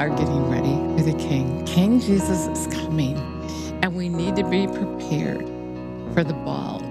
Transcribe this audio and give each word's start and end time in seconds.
Are 0.00 0.08
getting 0.08 0.48
ready 0.48 0.96
for 0.96 1.02
the 1.02 1.12
King. 1.18 1.62
King 1.66 2.00
Jesus 2.00 2.46
is 2.46 2.66
coming, 2.74 3.18
and 3.82 3.94
we 3.94 4.08
need 4.08 4.34
to 4.36 4.44
be 4.44 4.66
prepared 4.66 5.46
for 6.14 6.24
the 6.24 6.32
ball. 6.32 6.82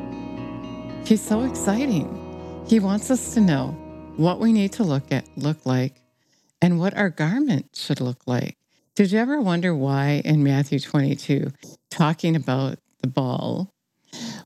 He's 1.05 1.19
so 1.19 1.43
exciting. 1.43 2.07
He 2.67 2.79
wants 2.79 3.09
us 3.09 3.33
to 3.33 3.41
know 3.41 3.69
what 4.15 4.39
we 4.39 4.53
need 4.53 4.73
to 4.73 4.83
look 4.83 5.11
at, 5.11 5.27
look 5.35 5.65
like, 5.65 5.95
and 6.61 6.77
what 6.77 6.95
our 6.95 7.09
garment 7.09 7.71
should 7.73 7.99
look 7.99 8.27
like. 8.27 8.57
Did 8.93 9.11
you 9.11 9.17
ever 9.17 9.41
wonder 9.41 9.73
why 9.73 10.21
in 10.23 10.43
Matthew 10.43 10.79
22, 10.79 11.51
talking 11.89 12.35
about 12.35 12.77
the 13.01 13.07
ball, 13.07 13.73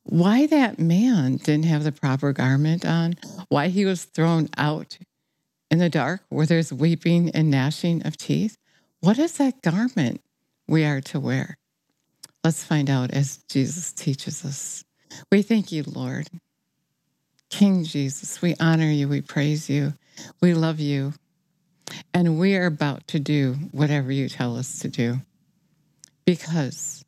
why 0.03 0.47
that 0.47 0.80
man 0.80 1.35
didn't 1.35 1.66
have 1.66 1.83
the 1.83 1.91
proper 1.91 2.31
garment 2.31 2.85
on, 2.85 3.16
why 3.49 3.67
he 3.67 3.83
was 3.83 4.05
thrown 4.05 4.47
out 4.55 4.97
in 5.73 5.79
the 5.79 5.89
dark 5.89 6.21
where 6.29 6.45
there's 6.45 6.71
weeping 6.71 7.31
and 7.31 7.49
gnashing 7.49 8.05
of 8.05 8.15
teeth? 8.15 8.59
What 8.99 9.17
is 9.17 9.37
that 9.37 9.63
garment 9.63 10.21
we 10.67 10.85
are 10.85 11.01
to 11.01 11.19
wear? 11.19 11.57
Let's 12.43 12.63
find 12.63 12.91
out 12.91 13.09
as 13.09 13.37
Jesus 13.49 13.91
teaches 13.91 14.45
us. 14.45 14.85
We 15.31 15.41
thank 15.41 15.71
you, 15.71 15.83
Lord. 15.87 16.27
King 17.49 17.85
Jesus, 17.85 18.39
we 18.39 18.55
honor 18.59 18.85
you, 18.85 19.07
we 19.07 19.21
praise 19.21 19.67
you, 19.67 19.93
we 20.41 20.53
love 20.53 20.79
you, 20.79 21.13
and 22.13 22.37
we 22.39 22.55
are 22.55 22.67
about 22.67 23.08
to 23.08 23.19
do 23.19 23.53
whatever 23.71 24.11
you 24.11 24.30
tell 24.30 24.55
us 24.55 24.77
to 24.80 24.87
do 24.87 25.21
because 26.23 27.03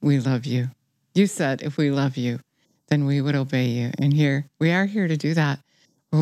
we 0.00 0.20
love 0.20 0.46
you. 0.46 0.68
You 1.12 1.26
said 1.26 1.60
if 1.60 1.76
we 1.76 1.90
love 1.90 2.16
you, 2.16 2.38
then 2.86 3.04
we 3.04 3.20
would 3.20 3.34
obey 3.34 3.66
you. 3.66 3.90
And 3.98 4.12
here 4.12 4.46
we 4.60 4.70
are 4.70 4.86
here 4.86 5.08
to 5.08 5.16
do 5.16 5.34
that. 5.34 5.58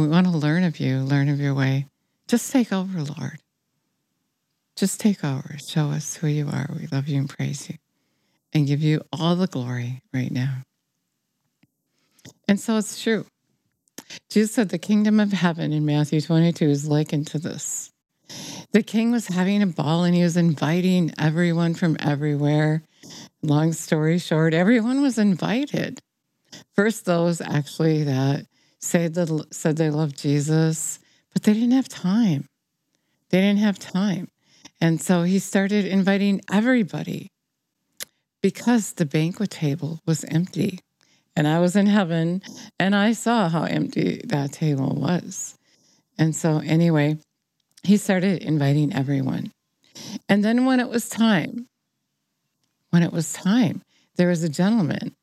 We 0.00 0.08
want 0.08 0.26
to 0.26 0.32
learn 0.36 0.64
of 0.64 0.80
you, 0.80 0.98
learn 0.98 1.28
of 1.28 1.40
your 1.40 1.54
way. 1.54 1.86
Just 2.28 2.50
take 2.50 2.72
over, 2.72 3.00
Lord. 3.00 3.40
Just 4.76 5.00
take 5.00 5.24
over. 5.24 5.56
Show 5.58 5.90
us 5.90 6.16
who 6.16 6.26
you 6.26 6.48
are. 6.48 6.68
We 6.78 6.86
love 6.86 7.08
you 7.08 7.18
and 7.18 7.28
praise 7.28 7.68
you 7.68 7.76
and 8.52 8.66
give 8.66 8.82
you 8.82 9.02
all 9.12 9.36
the 9.36 9.46
glory 9.46 10.02
right 10.12 10.30
now. 10.30 10.62
And 12.48 12.58
so 12.58 12.76
it's 12.76 13.02
true. 13.02 13.26
Jesus 14.30 14.54
said 14.54 14.68
the 14.68 14.78
kingdom 14.78 15.20
of 15.20 15.32
heaven 15.32 15.72
in 15.72 15.84
Matthew 15.84 16.20
22 16.20 16.64
is 16.68 16.88
likened 16.88 17.26
to 17.28 17.38
this. 17.38 17.90
The 18.72 18.82
king 18.82 19.12
was 19.12 19.28
having 19.28 19.62
a 19.62 19.66
ball 19.66 20.04
and 20.04 20.14
he 20.14 20.22
was 20.22 20.36
inviting 20.36 21.12
everyone 21.18 21.74
from 21.74 21.96
everywhere 22.00 22.82
long 23.44 23.72
story 23.72 24.18
short, 24.18 24.54
everyone 24.54 25.02
was 25.02 25.18
invited. 25.18 26.00
First, 26.74 27.04
those 27.04 27.40
actually 27.40 28.04
that 28.04 28.46
said 28.84 29.14
that 29.14 29.46
said 29.50 29.76
they 29.76 29.90
loved 29.90 30.18
Jesus, 30.18 30.98
but 31.32 31.42
they 31.42 31.54
didn't 31.54 31.72
have 31.72 31.88
time. 31.88 32.48
They 33.30 33.40
didn't 33.40 33.60
have 33.60 33.78
time. 33.78 34.28
And 34.80 35.00
so 35.00 35.22
he 35.22 35.38
started 35.38 35.86
inviting 35.86 36.42
everybody 36.52 37.30
because 38.42 38.92
the 38.92 39.06
banquet 39.06 39.50
table 39.50 40.00
was 40.06 40.24
empty. 40.24 40.80
And 41.34 41.48
I 41.48 41.58
was 41.58 41.74
in 41.74 41.86
heaven 41.86 42.42
and 42.78 42.94
I 42.94 43.12
saw 43.12 43.48
how 43.48 43.64
empty 43.64 44.20
that 44.26 44.52
table 44.52 44.94
was. 44.94 45.56
And 46.18 46.36
so, 46.36 46.58
anyway, 46.58 47.18
he 47.82 47.96
started 47.96 48.42
inviting 48.42 48.92
everyone. 48.92 49.50
And 50.28 50.44
then 50.44 50.66
when 50.66 50.78
it 50.78 50.88
was 50.88 51.08
time, 51.08 51.66
when 52.90 53.02
it 53.02 53.12
was 53.12 53.32
time, 53.32 53.82
there 54.16 54.28
was 54.28 54.44
a 54.44 54.48
gentleman 54.48 55.16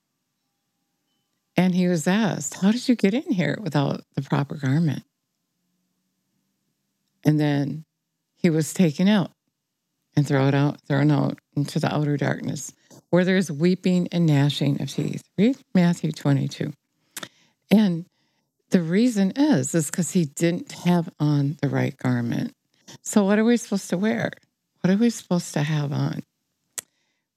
and 1.61 1.75
he 1.75 1.87
was 1.87 2.07
asked, 2.07 2.55
How 2.55 2.71
did 2.71 2.89
you 2.89 2.95
get 2.95 3.13
in 3.13 3.31
here 3.31 3.55
without 3.61 4.01
the 4.15 4.23
proper 4.23 4.55
garment? 4.55 5.03
And 7.23 7.39
then 7.39 7.85
he 8.35 8.49
was 8.49 8.73
taken 8.73 9.07
out 9.07 9.29
and 10.15 10.27
thrown 10.27 10.55
out, 10.55 10.81
thrown 10.87 11.11
out 11.11 11.37
into 11.55 11.79
the 11.79 11.93
outer 11.93 12.17
darkness 12.17 12.73
where 13.11 13.23
there's 13.23 13.51
weeping 13.51 14.07
and 14.11 14.25
gnashing 14.25 14.81
of 14.81 14.89
teeth. 14.89 15.23
Read 15.37 15.55
Matthew 15.75 16.11
22. 16.11 16.73
And 17.69 18.07
the 18.71 18.81
reason 18.81 19.31
is, 19.35 19.75
is 19.75 19.91
because 19.91 20.11
he 20.11 20.25
didn't 20.25 20.71
have 20.71 21.09
on 21.19 21.57
the 21.61 21.69
right 21.69 21.95
garment. 21.95 22.55
So 23.03 23.23
what 23.23 23.37
are 23.37 23.45
we 23.45 23.57
supposed 23.57 23.91
to 23.91 23.99
wear? 23.99 24.31
What 24.79 24.91
are 24.91 24.97
we 24.97 25.11
supposed 25.11 25.53
to 25.53 25.61
have 25.61 25.91
on? 25.91 26.23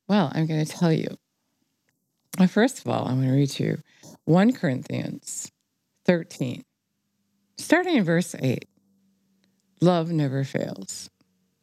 Well, 0.09 0.33
I'm 0.35 0.47
going 0.47 0.65
to 0.65 0.73
tell 0.73 0.93
you. 0.93 1.09
First 2.49 2.81
of 2.81 2.89
all, 2.89 3.07
I'm 3.07 3.17
going 3.17 3.29
to 3.29 3.35
read 3.35 3.51
to 3.51 3.65
you 3.65 3.79
1 4.27 4.53
Corinthians 4.55 5.53
13, 6.07 6.65
starting 7.59 7.97
in 7.97 8.05
verse 8.05 8.35
8. 8.39 8.67
Love 9.81 10.11
never 10.11 10.45
fails. 10.45 11.11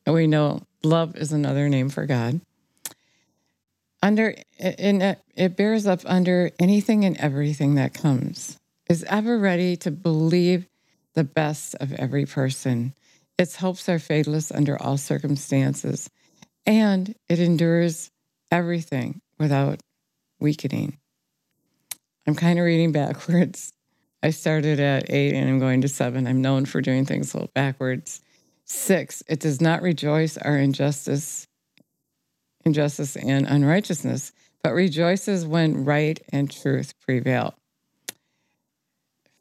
And 0.06 0.14
we 0.14 0.28
know 0.28 0.62
love 0.84 1.16
is 1.16 1.32
another 1.32 1.70
name 1.70 1.90
for 1.90 2.06
God. 2.06 2.42
Under 4.04 4.36
in 4.60 5.16
it 5.36 5.58
bears 5.58 5.88
up 5.88 6.02
under 6.06 6.52
anything 6.60 7.06
and 7.06 7.18
everything 7.18 7.76
that 7.76 7.94
comes. 7.94 8.60
Is 8.90 9.04
ever 9.06 9.40
ready 9.40 9.78
to 9.78 9.92
believe 9.92 10.68
the 11.14 11.24
best 11.24 11.76
of 11.76 11.94
every 11.94 12.26
person. 12.26 12.94
Its 13.38 13.56
hopes 13.56 13.88
are 13.90 14.00
fadeless 14.00 14.52
under 14.54 14.80
all 14.82 14.98
circumstances, 14.98 16.10
and 16.66 17.16
it 17.30 17.40
endures 17.40 18.12
everything 18.52 19.22
without 19.40 19.80
weakening. 20.40 20.98
I'm 22.28 22.36
kind 22.36 22.60
of 22.60 22.66
reading 22.66 22.92
backwards. 22.92 23.74
I 24.24 24.30
started 24.30 24.80
at 24.80 25.10
eight 25.10 25.34
and 25.34 25.50
I'm 25.50 25.60
going 25.60 25.82
to 25.82 25.88
seven. 25.88 26.28
I'm 26.28 26.42
known 26.42 26.66
for 26.66 26.82
doing 26.82 27.06
things 27.06 27.34
a 27.34 27.38
little 27.38 27.52
backwards. 27.56 28.22
Six, 28.66 29.24
it 29.28 29.40
does 29.40 29.60
not 29.60 29.82
rejoice 29.82 30.38
our 30.38 30.58
injustice, 30.58 31.48
injustice 32.64 33.16
and 33.16 33.48
unrighteousness, 33.48 34.32
but 34.64 34.74
rejoices 34.74 35.46
when 35.46 35.84
right 35.84 36.20
and 36.32 36.52
truth 36.52 36.94
prevail. 37.02 37.56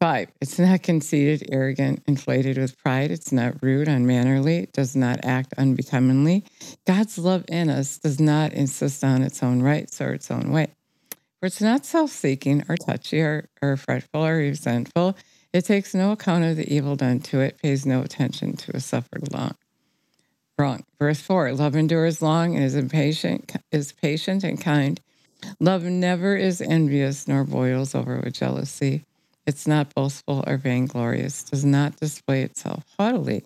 Five, 0.00 0.30
it's 0.40 0.58
not 0.58 0.82
conceited, 0.82 1.46
arrogant, 1.52 2.02
inflated 2.06 2.56
with 2.56 2.78
pride. 2.78 3.10
It's 3.10 3.32
not 3.32 3.62
rude, 3.62 3.86
unmannerly, 3.86 4.70
does 4.72 4.96
not 4.96 5.20
act 5.22 5.52
unbecomingly. 5.58 6.46
God's 6.86 7.18
love 7.18 7.44
in 7.48 7.68
us 7.68 7.98
does 7.98 8.18
not 8.18 8.54
insist 8.54 9.04
on 9.04 9.20
its 9.20 9.42
own 9.42 9.60
rights 9.60 10.00
or 10.00 10.14
its 10.14 10.30
own 10.30 10.52
way. 10.52 10.68
For 11.40 11.46
it's 11.46 11.62
not 11.62 11.86
self 11.86 12.10
seeking 12.10 12.64
or 12.68 12.76
touchy 12.76 13.22
or, 13.22 13.48
or 13.62 13.78
fretful 13.78 14.26
or 14.26 14.36
resentful. 14.36 15.16
It 15.54 15.64
takes 15.64 15.94
no 15.94 16.12
account 16.12 16.44
of 16.44 16.58
the 16.58 16.70
evil 16.72 16.96
done 16.96 17.20
to 17.20 17.40
it, 17.40 17.60
pays 17.62 17.86
no 17.86 18.02
attention 18.02 18.56
to 18.58 18.76
a 18.76 18.80
suffered 18.80 19.32
long. 19.32 19.56
Wrong. 20.58 20.84
Verse 20.98 21.22
4 21.22 21.54
Love 21.54 21.76
endures 21.76 22.20
long 22.20 22.54
and 22.54 22.62
is 22.62 22.74
impatient, 22.74 23.56
is 23.72 23.92
patient 23.92 24.44
and 24.44 24.60
kind. 24.60 25.00
Love 25.58 25.84
never 25.84 26.36
is 26.36 26.60
envious 26.60 27.26
nor 27.26 27.44
boils 27.44 27.94
over 27.94 28.20
with 28.22 28.34
jealousy. 28.34 29.06
It's 29.46 29.66
not 29.66 29.94
boastful 29.94 30.44
or 30.46 30.58
vainglorious, 30.58 31.44
does 31.44 31.64
not 31.64 31.96
display 31.96 32.42
itself 32.42 32.84
haughtily. 32.98 33.44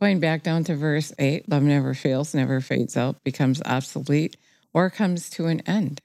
Going 0.00 0.20
back 0.20 0.42
down 0.42 0.64
to 0.64 0.74
verse 0.76 1.12
8, 1.18 1.48
love 1.50 1.62
never 1.62 1.92
fails, 1.92 2.34
never 2.34 2.62
fades 2.62 2.96
out, 2.96 3.22
becomes 3.22 3.62
obsolete, 3.66 4.36
or 4.72 4.88
comes 4.88 5.28
to 5.30 5.46
an 5.46 5.60
end. 5.60 6.00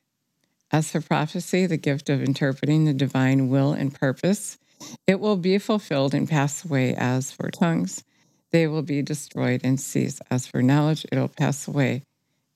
As 0.71 0.91
for 0.91 1.01
prophecy, 1.01 1.65
the 1.65 1.77
gift 1.77 2.09
of 2.09 2.23
interpreting 2.23 2.85
the 2.85 2.93
divine 2.93 3.49
will 3.49 3.73
and 3.73 3.93
purpose, 3.93 4.57
it 5.05 5.19
will 5.19 5.35
be 5.35 5.57
fulfilled 5.57 6.13
and 6.13 6.29
pass 6.29 6.63
away. 6.63 6.95
As 6.95 7.31
for 7.31 7.51
tongues, 7.51 8.03
they 8.51 8.67
will 8.67 8.81
be 8.81 9.01
destroyed 9.01 9.61
and 9.63 9.79
cease. 9.79 10.21
As 10.31 10.47
for 10.47 10.61
knowledge, 10.61 11.05
it'll 11.11 11.27
pass 11.27 11.67
away. 11.67 12.03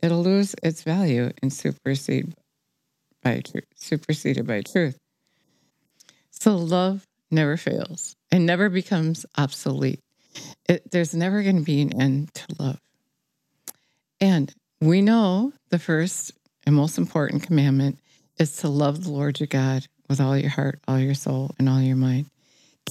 It'll 0.01 0.24
lose 0.24 0.56
its 0.63 0.84
value 0.84 1.31
and 1.42 1.51
supersede 1.51 2.34
by 3.22 3.42
tr- 3.42 3.60
superseded 3.75 4.48
by 4.48 4.62
truth. 4.62 4.98
So 6.31 6.56
love 6.56 7.06
never 7.31 7.57
fails 7.57 8.16
and 8.31 8.45
never 8.45 8.69
becomes 8.69 9.25
obsolete. 9.38 10.00
It, 10.69 10.92
there's 10.92 11.13
never 11.13 11.44
going 11.44 11.57
to 11.57 11.63
be 11.63 11.81
an 11.81 12.00
end 12.00 12.34
to 12.36 12.56
love. 12.60 12.80
And 14.22 14.54
we 14.80 15.01
know 15.01 15.54
the 15.69 15.80
first 15.80 16.31
and 16.66 16.75
most 16.75 16.98
important 16.98 17.44
commandment 17.44 18.00
is 18.38 18.58
to 18.58 18.68
love 18.68 19.04
the 19.04 19.12
Lord 19.12 19.40
your 19.40 19.48
God 19.48 19.88
with 20.10 20.20
all 20.20 20.38
your 20.38 20.50
heart, 20.50 20.80
all 20.88 21.00
your 21.00 21.14
soul, 21.14 21.52
and 21.58 21.68
all 21.68 21.82
your 21.82 21.96
mind. 21.96 22.30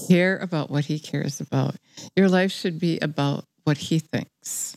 Care 0.08 0.38
about 0.38 0.70
what 0.70 0.87
he 0.87 0.99
cares 0.99 1.41
about. 1.41 1.76
Your 2.17 2.29
life 2.29 2.50
should 2.50 2.79
be 2.79 2.99
about 3.00 3.44
what 3.64 3.79
he 3.79 3.99
thinks, 3.99 4.76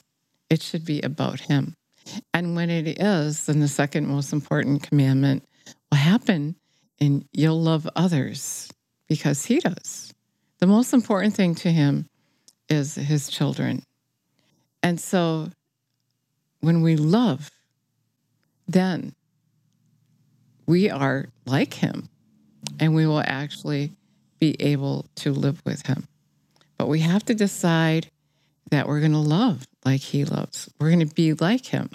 it 0.50 0.62
should 0.62 0.86
be 0.86 1.02
about 1.02 1.42
him. 1.42 1.76
And 2.34 2.56
when 2.56 2.70
it 2.70 3.02
is, 3.02 3.46
then 3.46 3.60
the 3.60 3.68
second 3.68 4.08
most 4.08 4.32
important 4.32 4.84
commandment 4.84 5.44
will 5.92 5.98
happen 5.98 6.56
and 7.02 7.26
you'll 7.34 7.62
love 7.62 7.88
others 7.96 8.70
because 9.10 9.46
he 9.46 9.60
does. 9.60 10.14
The 10.60 10.68
most 10.68 10.94
important 10.94 11.36
thing 11.36 11.56
to 11.56 11.72
him 11.72 12.08
is 12.70 12.96
his 12.96 13.30
children. 13.30 13.84
And 14.82 15.00
so 15.00 15.50
when 16.62 16.82
we 16.82 16.96
love, 16.96 17.52
then 18.68 19.14
we 20.68 20.90
are 20.90 21.30
like 21.46 21.74
him 21.74 22.10
and 22.80 22.94
we 22.94 23.08
will 23.08 23.24
actually 23.26 23.94
be 24.40 24.56
able 24.62 25.06
to 25.16 25.32
live 25.32 25.62
with 25.66 25.88
him. 25.88 26.08
But 26.78 26.88
we 26.88 27.00
have 27.00 27.26
to 27.26 27.34
decide 27.34 28.12
that 28.70 28.88
we're 28.88 29.00
going 29.00 29.14
to 29.14 29.18
love 29.18 29.66
like 29.86 30.02
he 30.02 30.26
loves. 30.26 30.70
We're 30.80 30.92
going 30.92 31.08
to 31.08 31.16
be 31.16 31.34
like 31.34 31.66
him. 31.66 31.90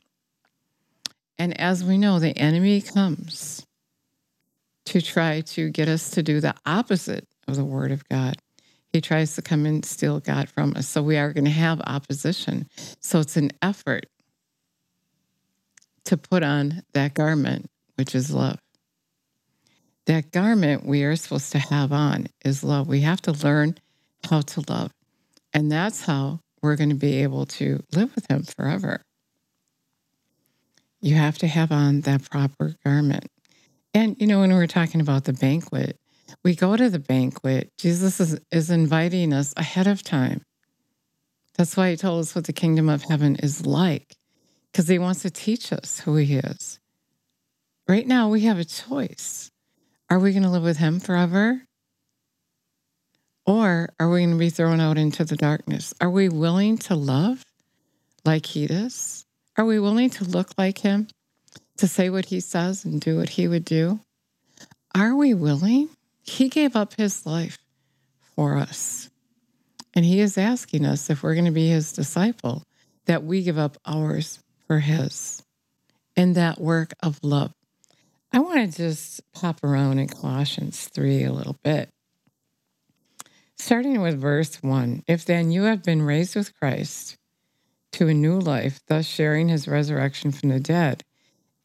And 1.38 1.58
as 1.60 1.84
we 1.84 1.98
know, 1.98 2.18
the 2.18 2.36
enemy 2.36 2.80
comes 2.80 3.66
to 4.86 5.00
try 5.00 5.42
to 5.42 5.70
get 5.70 5.88
us 5.88 6.10
to 6.10 6.22
do 6.22 6.40
the 6.40 6.54
opposite 6.66 7.28
of 7.46 7.56
the 7.56 7.64
word 7.64 7.92
of 7.92 8.08
God. 8.08 8.36
He 8.92 9.00
tries 9.00 9.34
to 9.36 9.42
come 9.42 9.64
and 9.64 9.84
steal 9.84 10.20
God 10.20 10.48
from 10.48 10.74
us. 10.76 10.88
So 10.88 11.02
we 11.02 11.16
are 11.16 11.32
going 11.32 11.44
to 11.44 11.50
have 11.50 11.80
opposition. 11.82 12.68
So 13.00 13.20
it's 13.20 13.36
an 13.36 13.52
effort 13.62 14.06
to 16.04 16.16
put 16.16 16.42
on 16.42 16.82
that 16.92 17.14
garment, 17.14 17.70
which 17.96 18.14
is 18.14 18.32
love. 18.32 18.58
That 20.06 20.32
garment 20.32 20.84
we 20.84 21.04
are 21.04 21.16
supposed 21.16 21.52
to 21.52 21.58
have 21.58 21.92
on 21.92 22.26
is 22.44 22.64
love. 22.64 22.88
We 22.88 23.00
have 23.02 23.22
to 23.22 23.32
learn 23.32 23.76
how 24.28 24.40
to 24.40 24.64
love. 24.68 24.92
And 25.52 25.70
that's 25.70 26.04
how 26.04 26.40
we're 26.62 26.76
going 26.76 26.90
to 26.90 26.96
be 26.96 27.22
able 27.22 27.46
to 27.46 27.82
live 27.94 28.14
with 28.14 28.30
Him 28.30 28.42
forever. 28.42 29.02
You 31.00 31.14
have 31.16 31.38
to 31.38 31.46
have 31.46 31.72
on 31.72 32.02
that 32.02 32.28
proper 32.30 32.74
garment. 32.84 33.26
And, 33.94 34.16
you 34.18 34.26
know, 34.26 34.40
when 34.40 34.52
we're 34.52 34.66
talking 34.66 35.00
about 35.00 35.24
the 35.24 35.32
banquet, 35.32 35.96
we 36.42 36.54
go 36.54 36.76
to 36.76 36.88
the 36.88 36.98
banquet. 36.98 37.70
Jesus 37.78 38.20
is, 38.20 38.40
is 38.50 38.70
inviting 38.70 39.32
us 39.32 39.52
ahead 39.56 39.86
of 39.86 40.02
time. 40.02 40.42
That's 41.56 41.76
why 41.76 41.90
he 41.90 41.96
told 41.96 42.22
us 42.22 42.34
what 42.34 42.44
the 42.44 42.52
kingdom 42.52 42.88
of 42.88 43.02
heaven 43.02 43.36
is 43.36 43.66
like, 43.66 44.16
because 44.72 44.88
he 44.88 44.98
wants 44.98 45.22
to 45.22 45.30
teach 45.30 45.72
us 45.72 46.00
who 46.00 46.16
he 46.16 46.36
is. 46.36 46.80
Right 47.86 48.06
now, 48.06 48.28
we 48.28 48.40
have 48.42 48.58
a 48.58 48.64
choice. 48.64 49.51
Are 50.12 50.18
we 50.18 50.32
going 50.32 50.42
to 50.42 50.50
live 50.50 50.62
with 50.62 50.76
him 50.76 51.00
forever? 51.00 51.62
Or 53.46 53.88
are 53.98 54.10
we 54.10 54.20
going 54.20 54.32
to 54.32 54.36
be 54.36 54.50
thrown 54.50 54.78
out 54.78 54.98
into 54.98 55.24
the 55.24 55.36
darkness? 55.36 55.94
Are 56.02 56.10
we 56.10 56.28
willing 56.28 56.76
to 56.80 56.94
love 56.94 57.42
like 58.22 58.44
he 58.44 58.66
does? 58.66 59.24
Are 59.56 59.64
we 59.64 59.78
willing 59.78 60.10
to 60.10 60.24
look 60.24 60.50
like 60.58 60.76
him, 60.76 61.08
to 61.78 61.88
say 61.88 62.10
what 62.10 62.26
he 62.26 62.40
says 62.40 62.84
and 62.84 63.00
do 63.00 63.16
what 63.16 63.30
he 63.30 63.48
would 63.48 63.64
do? 63.64 64.00
Are 64.94 65.16
we 65.16 65.32
willing? 65.32 65.88
He 66.22 66.50
gave 66.50 66.76
up 66.76 66.92
his 66.98 67.24
life 67.24 67.56
for 68.36 68.58
us. 68.58 69.08
And 69.94 70.04
he 70.04 70.20
is 70.20 70.36
asking 70.36 70.84
us 70.84 71.08
if 71.08 71.22
we're 71.22 71.36
going 71.36 71.46
to 71.46 71.52
be 71.52 71.70
his 71.70 71.90
disciple, 71.90 72.64
that 73.06 73.24
we 73.24 73.42
give 73.42 73.56
up 73.56 73.78
ours 73.86 74.40
for 74.66 74.78
his 74.80 75.42
in 76.14 76.34
that 76.34 76.60
work 76.60 76.92
of 77.02 77.18
love. 77.22 77.54
I 78.34 78.38
want 78.38 78.72
to 78.72 78.76
just 78.76 79.20
pop 79.32 79.62
around 79.62 79.98
in 79.98 80.08
Colossians 80.08 80.88
3 80.88 81.24
a 81.24 81.32
little 81.32 81.58
bit. 81.62 81.90
Starting 83.56 84.00
with 84.00 84.18
verse 84.18 84.62
1 84.62 85.02
If 85.06 85.26
then 85.26 85.50
you 85.50 85.64
have 85.64 85.82
been 85.82 86.00
raised 86.00 86.34
with 86.34 86.58
Christ 86.58 87.18
to 87.92 88.08
a 88.08 88.14
new 88.14 88.38
life, 88.38 88.80
thus 88.88 89.06
sharing 89.06 89.48
his 89.48 89.68
resurrection 89.68 90.32
from 90.32 90.48
the 90.48 90.60
dead, 90.60 91.04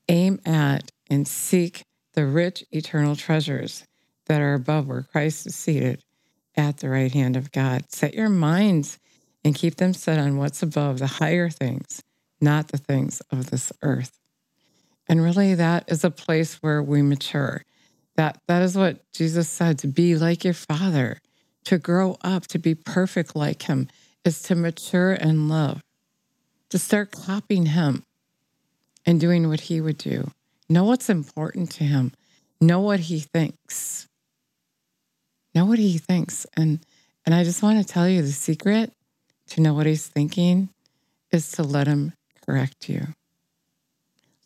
aim 0.10 0.42
at 0.46 0.92
and 1.10 1.26
seek 1.26 1.86
the 2.14 2.26
rich 2.26 2.66
eternal 2.72 3.16
treasures 3.16 3.86
that 4.26 4.42
are 4.42 4.54
above 4.54 4.88
where 4.88 5.04
Christ 5.04 5.48
is 5.48 5.56
seated 5.56 6.04
at 6.58 6.78
the 6.78 6.90
right 6.90 7.12
hand 7.12 7.38
of 7.38 7.54
God. 7.54 7.86
Set 7.94 8.14
your 8.14 8.30
minds 8.30 9.00
and 9.46 9.56
keep 9.56 9.76
them 9.78 9.94
set 9.94 10.20
on 10.20 10.38
what's 10.38 10.62
above, 10.62 11.00
the 11.00 11.08
higher 11.08 11.50
things, 11.50 12.04
not 12.42 12.68
the 12.68 12.78
things 12.78 13.22
of 13.32 13.52
this 13.52 13.72
earth. 13.82 14.17
And 15.08 15.22
really, 15.22 15.56
that 15.56 15.86
is 15.88 16.04
a 16.04 16.12
place 16.12 16.56
where 16.56 16.82
we 16.82 17.02
mature. 17.02 17.64
That, 18.16 18.40
that 18.48 18.62
is 18.62 18.76
what 18.76 19.00
Jesus 19.14 19.48
said 19.48 19.80
to 19.80 19.88
be 19.88 20.16
like 20.16 20.44
your 20.44 20.54
Father, 20.54 21.20
to 21.66 21.78
grow 21.78 22.18
up, 22.22 22.48
to 22.48 22.60
be 22.60 22.76
perfect 22.76 23.36
like 23.36 23.64
Him, 23.64 23.88
is 24.26 24.42
to 24.44 24.56
mature 24.56 25.14
and 25.14 25.50
love, 25.50 25.82
to 26.70 26.80
start 26.80 27.12
copying 27.12 27.68
Him 27.68 28.04
and 29.06 29.20
doing 29.20 29.48
what 29.48 29.62
He 29.62 29.80
would 29.80 29.98
do. 29.98 30.32
Know 30.68 30.84
what's 30.84 31.10
important 31.10 31.72
to 31.72 31.84
Him, 31.84 32.12
know 32.60 32.82
what 32.82 33.02
He 33.02 33.20
thinks 33.20 34.08
know 35.58 35.66
what 35.66 35.80
he 35.80 35.98
thinks. 35.98 36.46
And 36.56 36.80
and 37.26 37.34
I 37.34 37.44
just 37.44 37.64
want 37.64 37.80
to 37.80 37.94
tell 37.94 38.08
you 38.08 38.22
the 38.22 38.32
secret 38.32 38.94
to 39.50 39.62
know 39.62 39.74
what 39.74 39.86
he's 39.86 40.08
thinking 40.08 40.70
is 41.32 41.52
to 41.54 41.64
let 41.64 41.88
him 41.88 42.14
correct 42.46 42.88
you. 42.88 43.08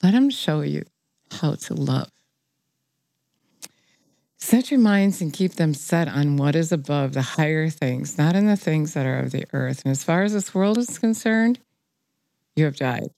Let 0.03 0.13
him 0.13 0.29
show 0.29 0.61
you 0.61 0.83
how 1.31 1.55
to 1.55 1.73
love. 1.73 2.09
Set 4.37 4.71
your 4.71 4.79
minds 4.79 5.21
and 5.21 5.31
keep 5.31 5.53
them 5.53 5.73
set 5.73 6.07
on 6.07 6.35
what 6.35 6.55
is 6.55 6.71
above 6.71 7.13
the 7.13 7.21
higher 7.21 7.69
things, 7.69 8.17
not 8.17 8.35
in 8.35 8.47
the 8.47 8.57
things 8.57 8.95
that 8.95 9.05
are 9.05 9.19
of 9.19 9.31
the 9.31 9.45
earth. 9.53 9.83
And 9.85 9.91
as 9.91 10.03
far 10.03 10.23
as 10.23 10.33
this 10.33 10.55
world 10.55 10.79
is 10.79 10.97
concerned, 10.97 11.59
you 12.55 12.65
have 12.65 12.75
died. 12.75 13.09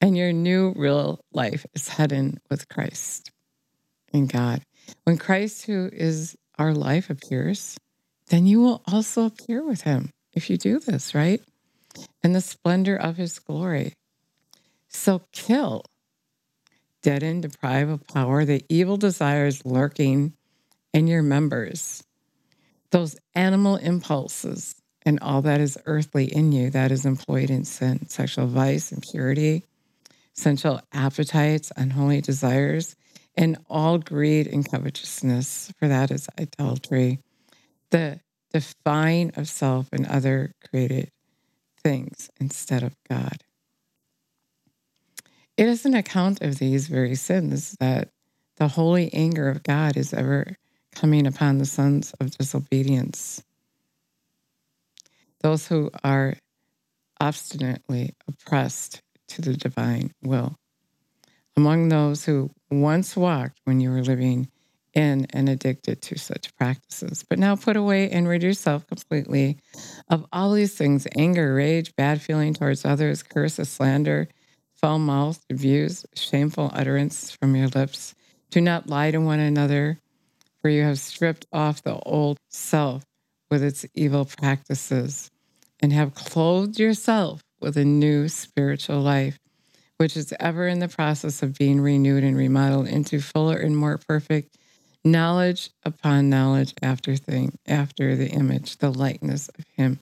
And 0.00 0.16
your 0.16 0.32
new 0.32 0.74
real 0.76 1.20
life 1.32 1.64
is 1.74 1.88
hidden 1.88 2.40
with 2.50 2.68
Christ 2.68 3.30
in 4.12 4.26
God. 4.26 4.62
When 5.04 5.16
Christ, 5.16 5.66
who 5.66 5.88
is 5.92 6.36
our 6.58 6.74
life 6.74 7.10
appears, 7.10 7.78
then 8.28 8.46
you 8.46 8.60
will 8.60 8.82
also 8.86 9.24
appear 9.24 9.64
with 9.64 9.82
him 9.82 10.10
if 10.32 10.50
you 10.50 10.56
do 10.56 10.80
this, 10.80 11.14
right? 11.14 11.40
In 12.22 12.32
the 12.32 12.40
splendor 12.40 12.96
of 12.96 13.16
his 13.16 13.38
glory. 13.38 13.94
So 14.88 15.22
kill, 15.32 15.84
deaden, 17.06 17.40
deprive 17.40 17.88
of 17.88 18.04
power 18.08 18.44
the 18.44 18.64
evil 18.68 18.96
desires 18.96 19.64
lurking 19.64 20.32
in 20.92 21.06
your 21.06 21.22
members, 21.22 22.02
those 22.90 23.14
animal 23.32 23.76
impulses 23.76 24.74
and 25.04 25.20
all 25.20 25.40
that 25.40 25.60
is 25.60 25.78
earthly 25.86 26.24
in 26.24 26.50
you 26.50 26.68
that 26.68 26.90
is 26.90 27.06
employed 27.06 27.48
in 27.48 27.64
sin, 27.64 28.08
sexual 28.08 28.48
vice, 28.48 28.90
impurity, 28.90 29.62
sensual 30.32 30.80
appetites, 30.92 31.70
unholy 31.76 32.20
desires 32.20 32.96
and 33.36 33.56
all 33.70 33.98
greed 33.98 34.48
and 34.48 34.68
covetousness, 34.68 35.72
for 35.78 35.86
that 35.86 36.10
is 36.10 36.28
idolatry, 36.40 37.20
the 37.90 38.18
define 38.52 39.30
of 39.36 39.48
self 39.48 39.86
and 39.92 40.06
other 40.08 40.54
created 40.68 41.12
things 41.84 42.30
instead 42.40 42.82
of 42.82 42.96
God. 43.08 43.44
It 45.56 45.68
is 45.68 45.86
an 45.86 45.94
account 45.94 46.42
of 46.42 46.58
these 46.58 46.86
very 46.86 47.14
sins 47.14 47.76
that 47.80 48.10
the 48.56 48.68
holy 48.68 49.12
anger 49.14 49.48
of 49.48 49.62
God 49.62 49.96
is 49.96 50.12
ever 50.12 50.56
coming 50.94 51.26
upon 51.26 51.58
the 51.58 51.64
sons 51.64 52.12
of 52.20 52.36
disobedience. 52.36 53.42
Those 55.40 55.66
who 55.66 55.90
are 56.04 56.34
obstinately 57.20 58.14
oppressed 58.28 59.00
to 59.28 59.42
the 59.42 59.54
divine 59.54 60.12
will 60.22 60.56
among 61.56 61.88
those 61.88 62.24
who 62.24 62.50
once 62.70 63.16
walked 63.16 63.60
when 63.64 63.80
you 63.80 63.90
were 63.90 64.02
living 64.02 64.48
in 64.92 65.26
and 65.30 65.48
addicted 65.48 66.00
to 66.02 66.18
such 66.18 66.54
practices, 66.56 67.24
but 67.28 67.38
now 67.38 67.56
put 67.56 67.76
away 67.76 68.10
and 68.10 68.28
rid 68.28 68.42
yourself 68.42 68.86
completely 68.86 69.58
of 70.08 70.24
all 70.32 70.52
these 70.52 70.74
things 70.74 71.06
anger, 71.16 71.54
rage, 71.54 71.94
bad 71.96 72.20
feeling 72.20 72.54
towards 72.54 72.84
others, 72.84 73.22
curses, 73.22 73.68
slander, 73.68 74.28
foul 74.86 74.98
mouth, 75.00 75.44
abuse, 75.50 76.06
shameful 76.14 76.70
utterance 76.72 77.32
from 77.32 77.56
your 77.56 77.66
lips. 77.66 78.14
Do 78.52 78.60
not 78.60 78.88
lie 78.88 79.10
to 79.10 79.18
one 79.18 79.40
another, 79.40 79.98
for 80.62 80.68
you 80.68 80.84
have 80.84 81.00
stripped 81.00 81.44
off 81.52 81.82
the 81.82 81.98
old 82.06 82.38
self 82.50 83.02
with 83.50 83.64
its 83.64 83.84
evil 83.94 84.24
practices 84.24 85.28
and 85.80 85.92
have 85.92 86.14
clothed 86.14 86.78
yourself 86.78 87.42
with 87.60 87.76
a 87.76 87.84
new 87.84 88.28
spiritual 88.28 89.00
life 89.00 89.40
which 89.96 90.16
is 90.16 90.32
ever 90.38 90.68
in 90.68 90.78
the 90.78 90.86
process 90.86 91.42
of 91.42 91.58
being 91.58 91.80
renewed 91.80 92.22
and 92.22 92.36
remodeled 92.36 92.86
into 92.86 93.20
fuller 93.20 93.56
and 93.56 93.76
more 93.76 93.98
perfect 93.98 94.56
knowledge 95.04 95.70
upon 95.84 96.30
knowledge 96.30 96.74
after 96.80 97.16
thing 97.16 97.58
after 97.66 98.14
the 98.14 98.28
image, 98.28 98.76
the 98.76 98.92
likeness 98.92 99.48
of 99.58 99.64
him 99.76 99.98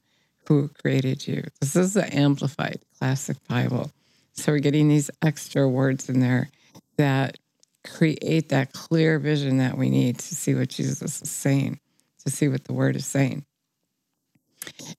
who 0.47 0.69
created 0.79 1.27
you. 1.27 1.43
This 1.59 1.75
is 1.75 1.95
the 1.95 2.15
amplified 2.15 2.81
classic 2.99 3.37
Bible. 3.47 3.89
So 4.35 4.51
we're 4.51 4.59
getting 4.59 4.89
these 4.89 5.09
extra 5.23 5.67
words 5.67 6.09
in 6.09 6.19
there 6.19 6.49
that 6.97 7.37
create 7.85 8.49
that 8.49 8.73
clear 8.73 9.19
vision 9.19 9.57
that 9.57 9.77
we 9.77 9.89
need 9.89 10.19
to 10.19 10.35
see 10.35 10.53
what 10.55 10.69
Jesus 10.69 11.21
is 11.21 11.29
saying, 11.29 11.79
to 12.25 12.31
see 12.31 12.47
what 12.47 12.65
the 12.65 12.73
word 12.73 12.95
is 12.95 13.05
saying. 13.05 13.45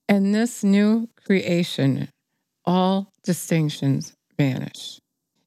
And 0.07 0.33
this 0.33 0.63
new 0.63 1.09
creation, 1.25 2.09
all 2.65 3.11
distinctions 3.23 4.13
vanish. 4.37 4.99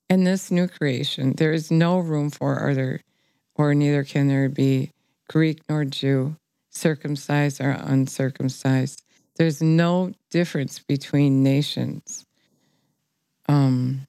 In 0.08 0.24
this 0.24 0.50
new 0.50 0.68
creation, 0.68 1.34
there 1.36 1.52
is 1.52 1.70
no 1.70 1.98
room 1.98 2.30
for 2.30 2.68
other, 2.68 3.00
or 3.54 3.74
neither 3.74 4.04
can 4.04 4.28
there 4.28 4.48
be 4.48 4.90
Greek 5.28 5.60
nor 5.68 5.84
Jew, 5.84 6.36
circumcised 6.70 7.60
or 7.60 7.70
uncircumcised. 7.70 9.02
There's 9.36 9.62
no 9.62 10.12
difference 10.30 10.80
between 10.80 11.42
nations, 11.42 12.26
um, 13.50 14.06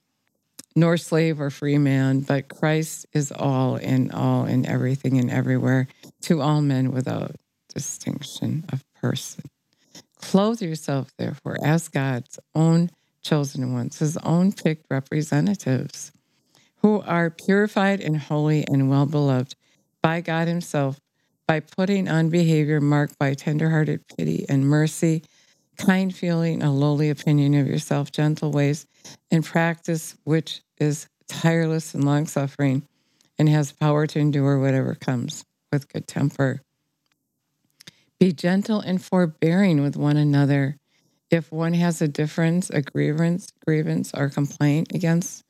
nor 0.76 0.98
slave 0.98 1.42
or 1.42 1.50
free 1.50 1.80
man, 1.80 2.22
but 2.22 2.48
Christ 2.48 3.08
is 3.12 3.32
all 3.32 3.76
in 3.76 4.12
all 4.12 4.46
in 4.46 4.66
everything 4.66 5.18
and 5.18 5.32
everywhere 5.32 5.88
to 6.24 6.42
all 6.42 6.62
men 6.62 6.92
without 6.92 7.36
distinction 7.74 8.66
of 8.72 8.84
person. 9.02 9.44
Clothe 10.22 10.62
yourself, 10.62 11.10
therefore, 11.18 11.58
as 11.64 11.88
God's 11.88 12.40
own 12.54 12.92
chosen 13.24 13.74
ones, 13.74 14.00
his 14.00 14.16
own 14.18 14.52
picked 14.52 14.86
representatives, 14.92 16.12
who 16.78 17.02
are 17.02 17.32
purified 17.32 18.00
and 18.00 18.18
holy 18.18 18.66
and 18.68 18.90
well 18.90 19.08
beloved 19.08 19.56
by 20.02 20.22
God 20.22 20.48
Himself 20.48 21.00
by 21.48 21.60
putting 21.60 22.08
on 22.08 22.30
behavior 22.30 22.80
marked 22.80 23.18
by 23.18 23.34
tenderhearted 23.34 24.08
pity 24.16 24.46
and 24.48 24.68
mercy, 24.68 25.24
kind 25.78 26.16
feeling, 26.16 26.62
a 26.62 26.72
lowly 26.72 27.10
opinion 27.10 27.56
of 27.56 27.68
yourself, 27.68 28.12
gentle 28.12 28.52
ways, 28.52 28.86
and 29.30 29.44
practice 29.44 30.16
which 30.24 30.62
is 30.80 31.08
tireless 31.28 31.94
and 31.94 32.04
long 32.04 32.26
suffering 32.26 32.88
and 33.38 33.50
has 33.50 33.72
power 33.72 34.06
to 34.08 34.20
endure 34.20 34.60
whatever 34.60 34.96
comes 34.96 35.46
with 35.72 35.92
good 35.92 36.08
temper. 36.08 36.62
Be 38.20 38.32
gentle 38.32 38.80
and 38.80 39.02
forbearing 39.02 39.82
with 39.82 39.96
one 39.96 40.18
another. 40.18 40.78
If 41.32 41.52
one 41.52 41.74
has 41.74 42.02
a 42.02 42.08
difference, 42.08 42.70
a 42.70 42.82
grievance, 42.82 43.52
grievance, 43.66 44.12
or 44.14 44.30
complaint 44.30 44.94
against 44.94 45.44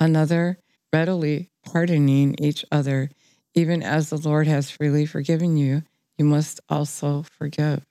another, 0.00 0.58
readily 0.92 1.50
pardoning 1.64 2.34
each 2.40 2.64
other, 2.72 3.10
even 3.54 3.82
as 3.82 4.10
the 4.10 4.16
Lord 4.16 4.46
has 4.46 4.70
freely 4.70 5.06
forgiven 5.06 5.56
you, 5.56 5.82
you 6.18 6.24
must 6.24 6.60
also 6.68 7.22
forgive. 7.22 7.84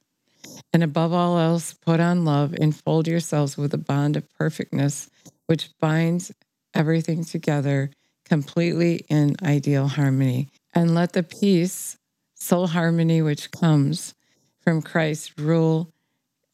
And 0.75 0.83
above 0.83 1.13
all 1.13 1.39
else, 1.39 1.73
put 1.73 2.01
on 2.01 2.25
love 2.25 2.53
and 2.59 2.75
fold 2.75 3.07
yourselves 3.07 3.57
with 3.57 3.73
a 3.73 3.77
bond 3.77 4.17
of 4.17 4.29
perfectness, 4.33 5.09
which 5.45 5.69
binds 5.79 6.33
everything 6.73 7.23
together 7.23 7.91
completely 8.25 9.05
in 9.07 9.37
ideal 9.41 9.87
harmony. 9.87 10.49
And 10.73 10.93
let 10.93 11.13
the 11.13 11.23
peace, 11.23 11.97
soul 12.33 12.67
harmony 12.67 13.21
which 13.21 13.51
comes 13.51 14.15
from 14.59 14.81
Christ 14.81 15.39
rule, 15.39 15.93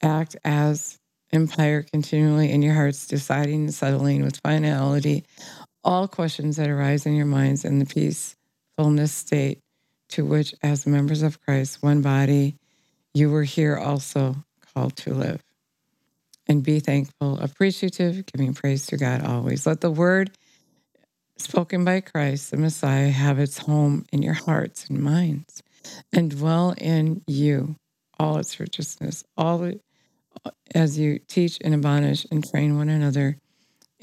act 0.04 0.38
as 0.46 1.00
empire 1.34 1.82
continually 1.82 2.52
in 2.52 2.62
your 2.62 2.76
hearts, 2.76 3.08
deciding 3.08 3.62
and 3.62 3.74
settling 3.74 4.22
with 4.22 4.40
finality 4.42 5.26
all 5.84 6.08
questions 6.08 6.58
that 6.58 6.70
arise 6.70 7.08
in 7.08 7.16
your 7.16 7.26
minds 7.26 7.66
in 7.66 7.80
the 7.80 7.88
peacefulness 7.88 9.14
state 9.14 9.62
to 10.10 10.24
which, 10.24 10.54
as 10.62 10.86
members 10.86 11.24
of 11.24 11.42
Christ, 11.42 11.82
one 11.82 12.04
body, 12.04 12.60
you 13.14 13.30
were 13.30 13.44
here 13.44 13.78
also 13.78 14.36
called 14.74 14.96
to 14.98 15.14
live. 15.14 15.42
And 16.48 16.64
be 16.64 16.80
thankful, 16.80 17.40
appreciative, 17.40 18.26
giving 18.26 18.54
praise 18.54 18.86
to 18.88 18.98
God 18.98 19.24
always. 19.24 19.66
Let 19.66 19.82
the 19.82 19.92
word 19.92 20.32
spoken 21.38 21.86
by 21.86 22.02
Christ, 22.02 22.52
the 22.52 22.58
Messiah, 22.58 23.10
have 23.10 23.40
its 23.40 23.60
home 23.60 24.06
in 24.12 24.22
your 24.22 24.34
hearts 24.34 24.88
and 24.90 25.00
minds 25.00 25.64
and 26.12 26.32
dwell 26.32 26.76
in 26.78 27.22
you 27.28 27.76
all 28.20 28.38
its 28.38 28.60
righteousness, 28.60 29.24
all 29.38 29.72
as 30.76 31.00
you 31.00 31.20
teach 31.28 31.58
and 31.62 31.74
admonish 31.74 32.26
and 32.32 32.48
train 32.48 32.78
one 32.78 32.90
another 32.90 33.38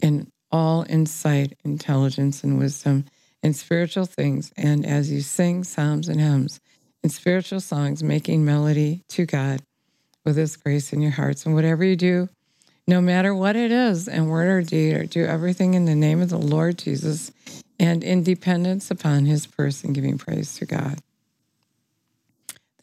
in 0.03 0.31
all 0.51 0.85
insight, 0.89 1.57
intelligence, 1.65 2.43
and 2.43 2.59
wisdom 2.59 3.05
in 3.43 3.53
spiritual 3.53 4.07
things, 4.07 4.53
and 4.57 4.85
as 4.85 5.13
you 5.13 5.21
sing 5.21 5.63
psalms 5.63 6.09
and 6.09 6.21
hymns 6.21 6.61
in 7.03 7.11
spiritual 7.11 7.61
songs, 7.61 8.03
making 8.03 8.45
melody 8.45 9.03
to 9.09 9.27
God 9.27 9.63
with 10.25 10.37
His 10.37 10.57
grace 10.57 10.93
in 10.93 11.01
your 11.01 11.13
hearts. 11.13 11.47
And 11.47 11.55
whatever 11.55 11.85
you 11.85 11.97
do, 11.97 12.29
no 12.87 13.01
matter 13.01 13.35
what 13.35 13.57
it 13.57 13.71
is, 13.71 14.09
and 14.09 14.31
word 14.31 14.49
or 14.49 14.63
deed, 14.63 14.95
or 14.95 15.05
do 15.05 15.25
everything 15.25 15.75
in 15.75 15.85
the 15.85 15.95
name 15.95 16.23
of 16.23 16.31
the 16.31 16.39
Lord 16.39 16.79
Jesus 16.79 17.31
and 17.79 18.03
in 18.03 18.23
dependence 18.23 18.91
upon 18.91 19.27
His 19.27 19.47
person, 19.47 19.93
giving 19.93 20.19
praise 20.19 20.57
to 20.57 20.67
God. 20.67 20.99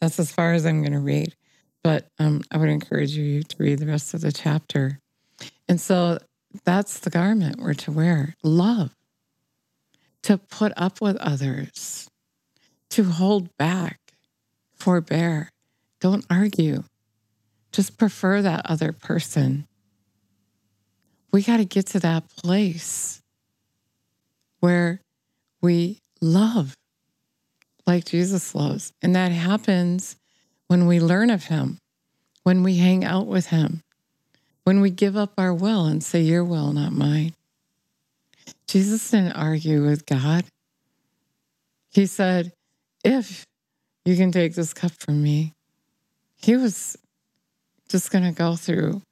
That's 0.00 0.18
as 0.18 0.30
far 0.30 0.52
as 0.52 0.64
I'm 0.66 0.80
going 0.80 0.92
to 0.92 0.98
read. 0.98 1.34
But 1.82 2.08
um, 2.18 2.42
I 2.50 2.58
would 2.58 2.68
encourage 2.68 3.12
you 3.12 3.42
to 3.42 3.56
read 3.58 3.78
the 3.78 3.86
rest 3.86 4.14
of 4.14 4.20
the 4.20 4.32
chapter. 4.32 4.98
And 5.68 5.80
so 5.80 6.18
that's 6.64 7.00
the 7.00 7.10
garment 7.10 7.60
we're 7.60 7.74
to 7.74 7.92
wear 7.92 8.34
love, 8.42 8.94
to 10.22 10.38
put 10.38 10.72
up 10.76 11.00
with 11.00 11.16
others, 11.16 12.08
to 12.90 13.04
hold 13.04 13.56
back, 13.56 13.98
forbear. 14.76 15.50
Don't 16.00 16.24
argue. 16.30 16.84
Just 17.72 17.98
prefer 17.98 18.42
that 18.42 18.66
other 18.66 18.92
person. 18.92 19.66
We 21.32 21.42
got 21.42 21.58
to 21.58 21.64
get 21.64 21.86
to 21.88 22.00
that 22.00 22.28
place 22.36 23.20
where 24.60 25.00
we 25.60 26.00
love 26.20 26.74
like 27.86 28.04
Jesus 28.04 28.54
loves. 28.54 28.92
And 29.02 29.14
that 29.14 29.32
happens 29.32 30.16
when 30.68 30.86
we 30.86 31.00
learn 31.00 31.30
of 31.30 31.44
Him, 31.44 31.78
when 32.42 32.62
we 32.62 32.78
hang 32.78 33.04
out 33.04 33.26
with 33.26 33.46
Him, 33.46 33.82
when 34.64 34.80
we 34.80 34.90
give 34.90 35.16
up 35.16 35.34
our 35.38 35.54
will 35.54 35.86
and 35.86 36.02
say, 36.02 36.20
Your 36.20 36.44
will, 36.44 36.72
not 36.72 36.92
mine. 36.92 37.34
Jesus 38.66 39.10
didn't 39.10 39.32
argue 39.32 39.84
with 39.84 40.06
God. 40.06 40.44
He 41.90 42.06
said, 42.06 42.52
If 43.04 43.46
you 44.06 44.16
can 44.16 44.30
take 44.30 44.54
this 44.54 44.72
cup 44.72 44.92
from 44.92 45.22
me, 45.22 45.52
he 46.36 46.56
was 46.56 46.96
just 47.88 48.10
going 48.10 48.24
to 48.24 48.32
go 48.32 48.54
through 48.54 49.02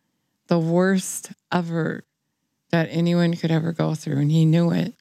the 0.47 0.59
worst 0.59 1.33
ever 1.53 2.05
that 2.71 2.89
anyone 2.91 3.35
could 3.35 3.51
ever 3.51 3.73
go 3.73 3.95
through. 3.95 4.19
And 4.19 4.31
he 4.31 4.45
knew 4.45 4.71
it. 4.71 4.95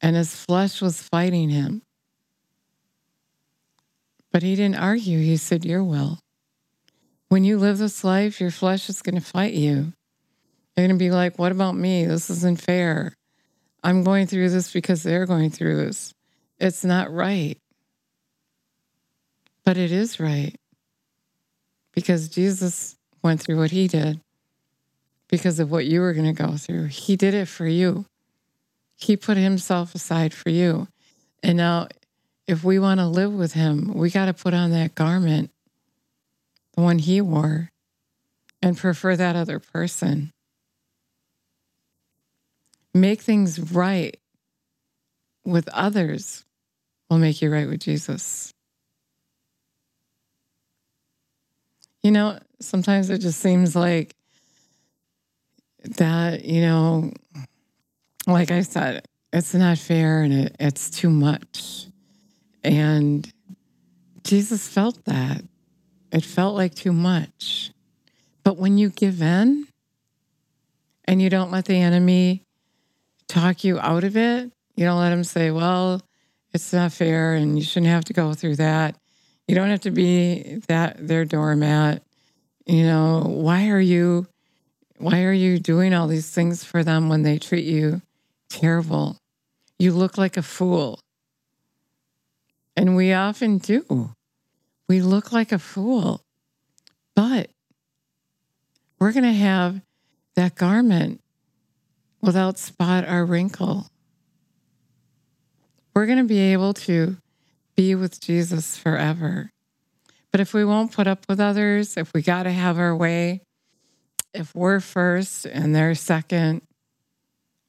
And 0.00 0.16
his 0.16 0.34
flesh 0.34 0.82
was 0.82 1.02
fighting 1.02 1.48
him. 1.48 1.82
But 4.32 4.42
he 4.42 4.54
didn't 4.54 4.78
argue. 4.78 5.18
He 5.18 5.36
said, 5.36 5.64
Your 5.64 5.84
will. 5.84 6.18
When 7.28 7.44
you 7.44 7.58
live 7.58 7.78
this 7.78 8.04
life, 8.04 8.40
your 8.40 8.50
flesh 8.50 8.88
is 8.88 9.00
going 9.00 9.14
to 9.14 9.20
fight 9.20 9.54
you. 9.54 9.92
You're 10.76 10.88
going 10.88 10.90
to 10.90 10.94
be 10.96 11.10
like, 11.10 11.38
What 11.38 11.52
about 11.52 11.76
me? 11.76 12.04
This 12.04 12.28
isn't 12.28 12.60
fair. 12.60 13.14
I'm 13.82 14.04
going 14.04 14.26
through 14.26 14.50
this 14.50 14.72
because 14.72 15.02
they're 15.02 15.26
going 15.26 15.50
through 15.50 15.76
this. 15.76 16.12
It's 16.58 16.84
not 16.84 17.12
right. 17.12 17.58
But 19.64 19.76
it 19.76 19.92
is 19.92 20.18
right 20.18 20.54
because 21.92 22.28
Jesus 22.28 22.96
went 23.22 23.40
through 23.40 23.58
what 23.58 23.70
he 23.70 23.86
did 23.86 24.20
because 25.28 25.60
of 25.60 25.70
what 25.70 25.86
you 25.86 26.00
were 26.00 26.12
going 26.12 26.34
to 26.34 26.42
go 26.42 26.56
through. 26.56 26.86
He 26.86 27.16
did 27.16 27.34
it 27.34 27.46
for 27.46 27.66
you, 27.66 28.06
he 28.96 29.16
put 29.16 29.36
himself 29.36 29.94
aside 29.94 30.34
for 30.34 30.50
you. 30.50 30.88
And 31.42 31.56
now 31.56 31.88
if 32.46 32.64
we 32.64 32.78
want 32.78 33.00
to 33.00 33.06
live 33.06 33.32
with 33.32 33.52
him, 33.52 33.94
we 33.94 34.10
got 34.10 34.26
to 34.26 34.34
put 34.34 34.54
on 34.54 34.70
that 34.72 34.94
garment, 34.94 35.50
the 36.74 36.82
one 36.82 36.98
he 36.98 37.20
wore, 37.20 37.70
and 38.60 38.76
prefer 38.76 39.16
that 39.16 39.36
other 39.36 39.58
person. 39.58 40.30
Make 42.94 43.22
things 43.22 43.72
right 43.72 44.16
with 45.44 45.68
others 45.70 46.44
will 47.08 47.18
make 47.18 47.42
you 47.42 47.50
right 47.50 47.68
with 47.68 47.80
Jesus. 47.80 48.52
You 52.02 52.10
know, 52.10 52.38
sometimes 52.60 53.10
it 53.10 53.18
just 53.18 53.40
seems 53.40 53.76
like 53.76 54.14
that, 55.96 56.44
you 56.44 56.60
know, 56.62 57.12
like 58.26 58.50
I 58.50 58.62
said, 58.62 59.06
it's 59.32 59.54
not 59.54 59.78
fair 59.78 60.22
and 60.22 60.32
it, 60.32 60.56
it's 60.58 60.90
too 60.90 61.10
much. 61.10 61.86
And 62.64 63.30
Jesus 64.24 64.68
felt 64.68 65.04
that. 65.04 65.42
It 66.12 66.24
felt 66.24 66.56
like 66.56 66.74
too 66.74 66.92
much. 66.92 67.70
But 68.44 68.56
when 68.56 68.78
you 68.78 68.90
give 68.90 69.22
in 69.22 69.66
and 71.04 71.22
you 71.22 71.30
don't 71.30 71.50
let 71.50 71.64
the 71.64 71.76
enemy 71.76 72.42
talk 73.28 73.64
you 73.64 73.78
out 73.78 74.04
of 74.04 74.16
it, 74.16 74.52
you 74.76 74.84
don't 74.84 75.00
let 75.00 75.12
him 75.12 75.24
say, 75.24 75.50
well, 75.50 76.02
it's 76.52 76.72
not 76.72 76.92
fair 76.92 77.34
and 77.34 77.58
you 77.58 77.64
shouldn't 77.64 77.90
have 77.90 78.04
to 78.06 78.12
go 78.12 78.34
through 78.34 78.56
that. 78.56 78.96
You 79.48 79.54
don't 79.54 79.70
have 79.70 79.80
to 79.80 79.90
be 79.90 80.62
that 80.68 81.06
their 81.06 81.24
doormat. 81.24 82.02
You 82.66 82.84
know, 82.84 83.22
why 83.26 83.68
are 83.68 83.80
you 83.80 84.26
why 84.98 85.24
are 85.24 85.32
you 85.32 85.58
doing 85.58 85.92
all 85.92 86.06
these 86.06 86.30
things 86.30 86.62
for 86.62 86.84
them 86.84 87.08
when 87.08 87.22
they 87.22 87.38
treat 87.38 87.64
you 87.64 88.02
terrible? 88.48 89.18
You 89.78 89.92
look 89.92 90.16
like 90.16 90.36
a 90.36 90.42
fool. 90.42 91.00
And 92.76 92.94
we 92.94 93.12
often 93.12 93.58
do. 93.58 94.14
We 94.88 95.00
look 95.02 95.32
like 95.32 95.50
a 95.50 95.58
fool. 95.58 96.22
But 97.16 97.50
we're 98.98 99.12
going 99.12 99.24
to 99.24 99.32
have 99.32 99.80
that 100.36 100.54
garment 100.54 101.20
without 102.20 102.56
spot 102.56 103.04
or 103.04 103.24
wrinkle. 103.24 103.88
We're 105.94 106.06
going 106.06 106.18
to 106.18 106.24
be 106.24 106.52
able 106.52 106.74
to 106.74 107.16
be 107.76 107.94
with 107.94 108.20
Jesus 108.20 108.76
forever. 108.76 109.50
But 110.30 110.40
if 110.40 110.54
we 110.54 110.64
won't 110.64 110.92
put 110.92 111.06
up 111.06 111.26
with 111.28 111.40
others, 111.40 111.96
if 111.96 112.12
we 112.14 112.22
got 112.22 112.44
to 112.44 112.50
have 112.50 112.78
our 112.78 112.96
way, 112.96 113.42
if 114.32 114.54
we're 114.54 114.80
first 114.80 115.44
and 115.44 115.74
they're 115.74 115.94
second, 115.94 116.62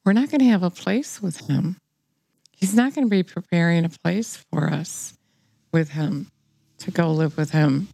we're 0.06 0.14
not 0.14 0.30
going 0.30 0.40
to 0.40 0.46
have 0.46 0.64
a 0.64 0.70
place 0.70 1.22
with 1.22 1.48
Him. 1.48 1.78
He's 2.52 2.74
not 2.74 2.96
going 2.96 3.06
to 3.06 3.12
be 3.12 3.24
preparing 3.24 3.84
a 3.84 3.90
place 3.90 4.38
for 4.52 4.70
us 4.70 5.18
with 5.72 5.90
Him 5.90 6.32
to 6.80 6.92
go 6.92 7.12
live 7.12 7.38
with 7.38 7.52
Him. 7.52 7.90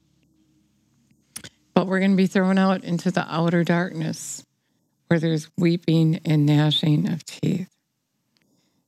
but 1.74 1.88
we're 1.88 2.00
going 2.00 2.12
to 2.12 2.18
be 2.18 2.28
thrown 2.28 2.58
out 2.58 2.84
into 2.84 3.10
the 3.10 3.26
outer 3.34 3.64
darkness 3.64 4.44
where 5.08 5.20
there's 5.20 5.50
weeping 5.58 6.20
and 6.26 6.46
gnashing 6.46 7.10
of 7.10 7.26
teeth. 7.26 7.70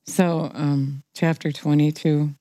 So, 0.06 0.52
um, 0.54 1.04
chapter 1.16 1.52
22. 1.52 2.36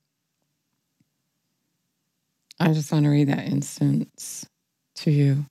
I 2.62 2.74
just 2.74 2.92
want 2.92 3.04
to 3.04 3.10
read 3.10 3.28
that 3.28 3.46
instance 3.46 4.46
to 4.96 5.10
you. 5.10 5.46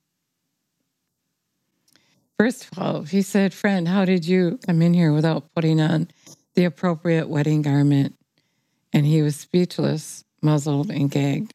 Verse 2.38 2.60
12, 2.60 3.10
he 3.10 3.24
said, 3.24 3.52
Friend, 3.52 3.88
how 3.88 4.06
did 4.06 4.28
you 4.28 4.60
come 4.64 4.84
in 4.84 4.94
here 4.94 5.12
without 5.12 5.52
putting 5.56 5.82
on 5.82 6.08
the 6.54 6.66
appropriate 6.66 7.28
wedding 7.28 7.64
garment? 7.64 8.16
And 8.94 9.08
he 9.08 9.24
was 9.24 9.36
speechless, 9.36 10.24
muzzled, 10.44 10.92
and 10.92 11.10
gagged. 11.10 11.52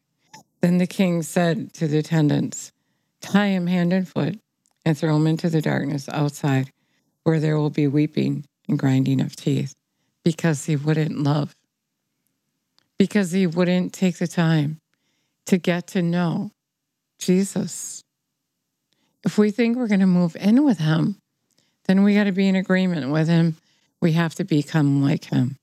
Then 0.59 0.77
the 0.77 0.87
king 0.87 1.21
said 1.21 1.73
to 1.75 1.87
the 1.87 1.99
attendants, 1.99 2.73
Tie 3.21 3.47
him 3.47 3.67
hand 3.67 3.93
and 3.93 4.07
foot 4.07 4.37
and 4.85 4.97
throw 4.97 5.15
him 5.15 5.25
into 5.25 5.49
the 5.49 5.61
darkness 5.61 6.09
outside, 6.09 6.69
where 7.23 7.39
there 7.39 7.57
will 7.57 7.69
be 7.69 7.87
weeping 7.87 8.45
and 8.67 8.77
grinding 8.77 9.21
of 9.21 9.37
teeth, 9.37 9.73
because 10.23 10.65
he 10.65 10.75
wouldn't 10.75 11.17
love, 11.17 11.55
because 12.99 13.31
he 13.31 13.47
wouldn't 13.47 13.93
take 13.93 14.17
the 14.17 14.27
time 14.27 14.79
to 15.47 15.57
get 15.57 15.87
to 15.87 16.01
know 16.01 16.51
Jesus. 17.19 18.03
If 19.23 19.37
we 19.37 19.51
think 19.51 19.77
we're 19.77 19.87
going 19.87 19.99
to 20.01 20.05
move 20.05 20.35
in 20.35 20.63
with 20.63 20.79
him, 20.79 21.17
then 21.85 22.03
we 22.03 22.15
got 22.15 22.25
to 22.25 22.31
be 22.31 22.47
in 22.47 22.55
agreement 22.55 23.11
with 23.11 23.27
him. 23.27 23.57
We 24.01 24.13
have 24.13 24.35
to 24.35 24.43
become 24.43 25.01
like 25.01 25.25
him. 25.25 25.57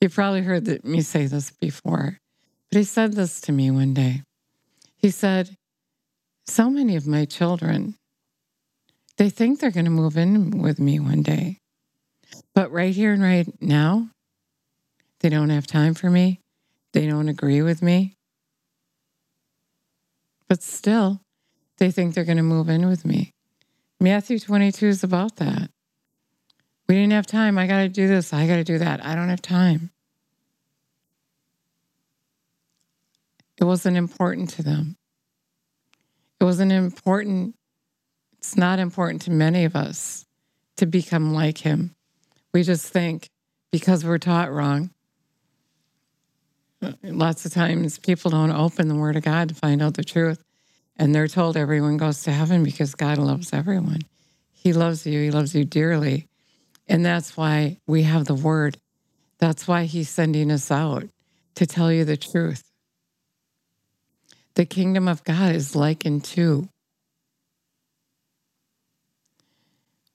You've 0.00 0.14
probably 0.14 0.42
heard 0.42 0.84
me 0.84 1.00
say 1.00 1.26
this 1.26 1.50
before, 1.50 2.18
but 2.70 2.78
he 2.78 2.84
said 2.84 3.14
this 3.14 3.40
to 3.42 3.52
me 3.52 3.70
one 3.70 3.94
day. 3.94 4.22
He 4.96 5.10
said, 5.10 5.56
So 6.46 6.70
many 6.70 6.96
of 6.96 7.06
my 7.06 7.24
children, 7.24 7.94
they 9.16 9.30
think 9.30 9.60
they're 9.60 9.70
going 9.70 9.84
to 9.84 9.90
move 9.90 10.16
in 10.16 10.62
with 10.62 10.78
me 10.78 11.00
one 11.00 11.22
day. 11.22 11.58
But 12.54 12.72
right 12.72 12.94
here 12.94 13.12
and 13.12 13.22
right 13.22 13.48
now, 13.60 14.08
they 15.20 15.28
don't 15.28 15.50
have 15.50 15.66
time 15.66 15.94
for 15.94 16.10
me. 16.10 16.40
They 16.92 17.06
don't 17.06 17.28
agree 17.28 17.62
with 17.62 17.82
me. 17.82 18.15
But 20.48 20.62
still, 20.62 21.20
they 21.78 21.90
think 21.90 22.14
they're 22.14 22.24
going 22.24 22.36
to 22.36 22.42
move 22.42 22.68
in 22.68 22.86
with 22.86 23.04
me. 23.04 23.34
Matthew 24.00 24.38
22 24.38 24.86
is 24.86 25.04
about 25.04 25.36
that. 25.36 25.70
We 26.88 26.94
didn't 26.94 27.12
have 27.12 27.26
time. 27.26 27.58
I 27.58 27.66
got 27.66 27.78
to 27.78 27.88
do 27.88 28.06
this. 28.06 28.32
I 28.32 28.46
got 28.46 28.56
to 28.56 28.64
do 28.64 28.78
that. 28.78 29.04
I 29.04 29.14
don't 29.14 29.28
have 29.28 29.42
time. 29.42 29.90
It 33.58 33.64
wasn't 33.64 33.96
important 33.96 34.50
to 34.50 34.62
them. 34.62 34.96
It 36.40 36.44
wasn't 36.44 36.72
important. 36.72 37.56
It's 38.38 38.56
not 38.56 38.78
important 38.78 39.22
to 39.22 39.30
many 39.30 39.64
of 39.64 39.74
us 39.74 40.26
to 40.76 40.86
become 40.86 41.32
like 41.32 41.58
him. 41.58 41.94
We 42.52 42.62
just 42.62 42.92
think 42.92 43.30
because 43.72 44.04
we're 44.04 44.18
taught 44.18 44.52
wrong. 44.52 44.90
Lots 47.02 47.46
of 47.46 47.52
times 47.52 47.98
people 47.98 48.30
don't 48.30 48.50
open 48.50 48.88
the 48.88 48.94
Word 48.94 49.16
of 49.16 49.22
God 49.22 49.48
to 49.48 49.54
find 49.54 49.82
out 49.82 49.94
the 49.94 50.04
truth. 50.04 50.42
And 50.96 51.14
they're 51.14 51.28
told 51.28 51.56
everyone 51.56 51.96
goes 51.96 52.22
to 52.22 52.32
heaven 52.32 52.64
because 52.64 52.94
God 52.94 53.18
loves 53.18 53.52
everyone. 53.52 54.00
He 54.52 54.72
loves 54.72 55.06
you, 55.06 55.20
He 55.20 55.30
loves 55.30 55.54
you 55.54 55.64
dearly. 55.64 56.28
And 56.88 57.04
that's 57.04 57.36
why 57.36 57.78
we 57.86 58.02
have 58.02 58.24
the 58.24 58.34
word. 58.34 58.78
That's 59.38 59.68
why 59.68 59.84
He's 59.84 60.08
sending 60.08 60.50
us 60.50 60.70
out 60.70 61.04
to 61.56 61.66
tell 61.66 61.92
you 61.92 62.04
the 62.04 62.16
truth. 62.16 62.62
The 64.54 64.64
kingdom 64.64 65.06
of 65.06 65.22
God 65.24 65.54
is 65.54 65.76
likened 65.76 66.24
to. 66.24 66.68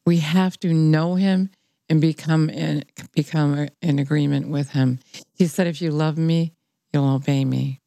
We 0.05 0.17
have 0.17 0.59
to 0.61 0.73
know 0.73 1.15
Him 1.15 1.51
and 1.89 2.01
become 2.01 2.49
in, 2.49 2.83
become 3.13 3.67
in 3.81 3.99
agreement 3.99 4.47
with 4.47 4.71
Him. 4.71 4.99
He 5.35 5.45
said, 5.45 5.67
If 5.67 5.81
you 5.81 5.91
love 5.91 6.17
me, 6.17 6.53
you'll 6.93 7.09
obey 7.09 7.45
me. 7.45 7.79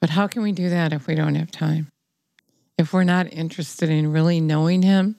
But 0.00 0.10
how 0.10 0.26
can 0.26 0.42
we 0.42 0.52
do 0.52 0.70
that 0.70 0.92
if 0.92 1.06
we 1.06 1.14
don't 1.14 1.34
have 1.34 1.50
time? 1.50 1.88
If 2.78 2.92
we're 2.92 3.04
not 3.04 3.32
interested 3.32 3.88
in 3.88 4.12
really 4.12 4.40
knowing 4.40 4.82
Him, 4.82 5.16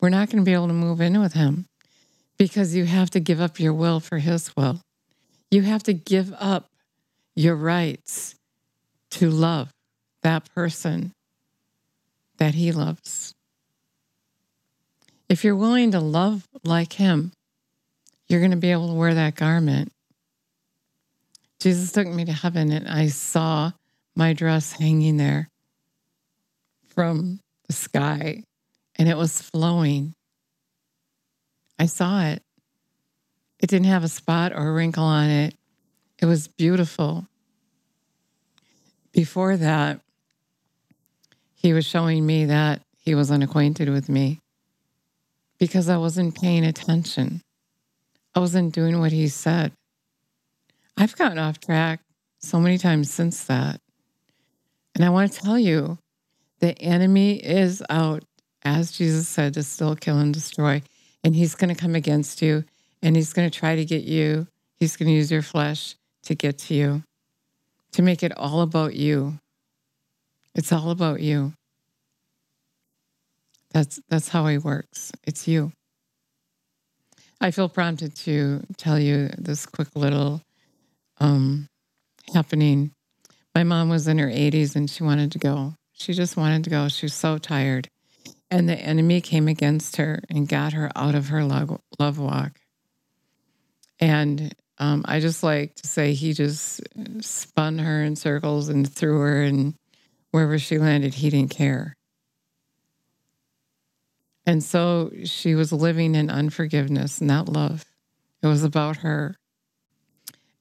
we're 0.00 0.08
not 0.08 0.30
going 0.30 0.42
to 0.42 0.44
be 0.44 0.54
able 0.54 0.68
to 0.68 0.72
move 0.72 1.00
in 1.00 1.20
with 1.20 1.34
Him 1.34 1.66
because 2.38 2.74
you 2.74 2.84
have 2.86 3.10
to 3.10 3.20
give 3.20 3.40
up 3.40 3.60
your 3.60 3.72
will 3.72 4.00
for 4.00 4.18
His 4.18 4.54
will. 4.56 4.80
You 5.50 5.62
have 5.62 5.82
to 5.84 5.92
give 5.92 6.32
up 6.38 6.70
your 7.36 7.54
rights 7.54 8.34
to 9.10 9.30
love 9.30 9.70
that 10.22 10.52
person 10.54 11.12
that 12.38 12.54
He 12.54 12.72
loves. 12.72 13.34
If 15.28 15.44
you're 15.44 15.56
willing 15.56 15.90
to 15.92 16.00
love 16.00 16.46
like 16.64 16.94
Him, 16.94 17.32
you're 18.28 18.40
going 18.40 18.50
to 18.50 18.56
be 18.56 18.72
able 18.72 18.88
to 18.88 18.94
wear 18.94 19.14
that 19.14 19.34
garment 19.34 19.92
Jesus 21.64 21.92
took 21.92 22.06
me 22.06 22.26
to 22.26 22.32
heaven 22.32 22.70
and 22.70 22.86
I 22.86 23.06
saw 23.06 23.72
my 24.14 24.34
dress 24.34 24.72
hanging 24.72 25.16
there 25.16 25.48
from 26.88 27.40
the 27.66 27.72
sky 27.72 28.42
and 28.96 29.08
it 29.08 29.16
was 29.16 29.40
flowing. 29.40 30.12
I 31.78 31.86
saw 31.86 32.26
it. 32.26 32.42
It 33.60 33.70
didn't 33.70 33.86
have 33.86 34.04
a 34.04 34.08
spot 34.08 34.52
or 34.52 34.68
a 34.68 34.72
wrinkle 34.74 35.04
on 35.04 35.30
it. 35.30 35.54
It 36.18 36.26
was 36.26 36.48
beautiful. 36.48 37.26
Before 39.12 39.56
that, 39.56 40.00
he 41.54 41.72
was 41.72 41.86
showing 41.86 42.26
me 42.26 42.44
that 42.44 42.82
he 42.98 43.14
was 43.14 43.30
unacquainted 43.30 43.88
with 43.88 44.10
me 44.10 44.38
because 45.58 45.88
I 45.88 45.96
wasn't 45.96 46.38
paying 46.38 46.66
attention. 46.66 47.40
I 48.34 48.40
wasn't 48.40 48.74
doing 48.74 49.00
what 49.00 49.12
he 49.12 49.28
said. 49.28 49.72
I've 50.96 51.16
gotten 51.16 51.38
off 51.38 51.60
track 51.60 52.00
so 52.38 52.60
many 52.60 52.78
times 52.78 53.12
since 53.12 53.44
that. 53.44 53.80
And 54.94 55.04
I 55.04 55.10
want 55.10 55.32
to 55.32 55.40
tell 55.40 55.58
you 55.58 55.98
the 56.60 56.78
enemy 56.80 57.36
is 57.36 57.82
out, 57.90 58.24
as 58.62 58.92
Jesus 58.92 59.28
said, 59.28 59.54
to 59.54 59.62
still 59.62 59.96
kill 59.96 60.18
and 60.18 60.32
destroy. 60.32 60.82
And 61.24 61.34
he's 61.34 61.54
going 61.54 61.74
to 61.74 61.80
come 61.80 61.94
against 61.94 62.42
you 62.42 62.64
and 63.02 63.16
he's 63.16 63.32
going 63.32 63.50
to 63.50 63.58
try 63.58 63.76
to 63.76 63.84
get 63.84 64.04
you. 64.04 64.46
He's 64.78 64.96
going 64.96 65.08
to 65.08 65.14
use 65.14 65.30
your 65.30 65.42
flesh 65.42 65.96
to 66.24 66.34
get 66.34 66.58
to 66.58 66.74
you, 66.74 67.02
to 67.92 68.02
make 68.02 68.22
it 68.22 68.36
all 68.36 68.60
about 68.62 68.94
you. 68.94 69.38
It's 70.54 70.72
all 70.72 70.90
about 70.90 71.20
you. 71.20 71.52
That's 73.72 74.00
that's 74.08 74.28
how 74.28 74.46
he 74.46 74.56
works. 74.56 75.10
It's 75.24 75.48
you. 75.48 75.72
I 77.40 77.50
feel 77.50 77.68
prompted 77.68 78.14
to 78.18 78.62
tell 78.76 78.98
you 78.98 79.30
this 79.36 79.66
quick 79.66 79.88
little 79.96 80.40
um, 81.24 81.68
happening. 82.34 82.92
My 83.54 83.64
mom 83.64 83.88
was 83.88 84.06
in 84.08 84.18
her 84.18 84.28
80s 84.28 84.76
and 84.76 84.90
she 84.90 85.02
wanted 85.02 85.32
to 85.32 85.38
go. 85.38 85.74
She 85.92 86.12
just 86.12 86.36
wanted 86.36 86.64
to 86.64 86.70
go. 86.70 86.88
She 86.88 87.06
was 87.06 87.14
so 87.14 87.38
tired. 87.38 87.88
And 88.50 88.68
the 88.68 88.78
enemy 88.78 89.20
came 89.20 89.48
against 89.48 89.96
her 89.96 90.20
and 90.28 90.48
got 90.48 90.74
her 90.74 90.90
out 90.94 91.14
of 91.14 91.28
her 91.28 91.44
love, 91.44 91.80
love 91.98 92.18
walk. 92.18 92.58
And 94.00 94.54
um, 94.78 95.04
I 95.06 95.20
just 95.20 95.42
like 95.42 95.76
to 95.76 95.86
say 95.86 96.12
he 96.12 96.32
just 96.34 96.82
spun 97.20 97.78
her 97.78 98.02
in 98.02 98.16
circles 98.16 98.68
and 98.68 98.92
threw 98.92 99.20
her, 99.20 99.42
and 99.42 99.74
wherever 100.32 100.58
she 100.58 100.78
landed, 100.78 101.14
he 101.14 101.30
didn't 101.30 101.50
care. 101.50 101.94
And 104.46 104.62
so 104.62 105.12
she 105.24 105.54
was 105.54 105.72
living 105.72 106.16
in 106.16 106.28
unforgiveness, 106.28 107.20
not 107.20 107.48
love. 107.48 107.84
It 108.42 108.48
was 108.48 108.64
about 108.64 108.98
her. 108.98 109.36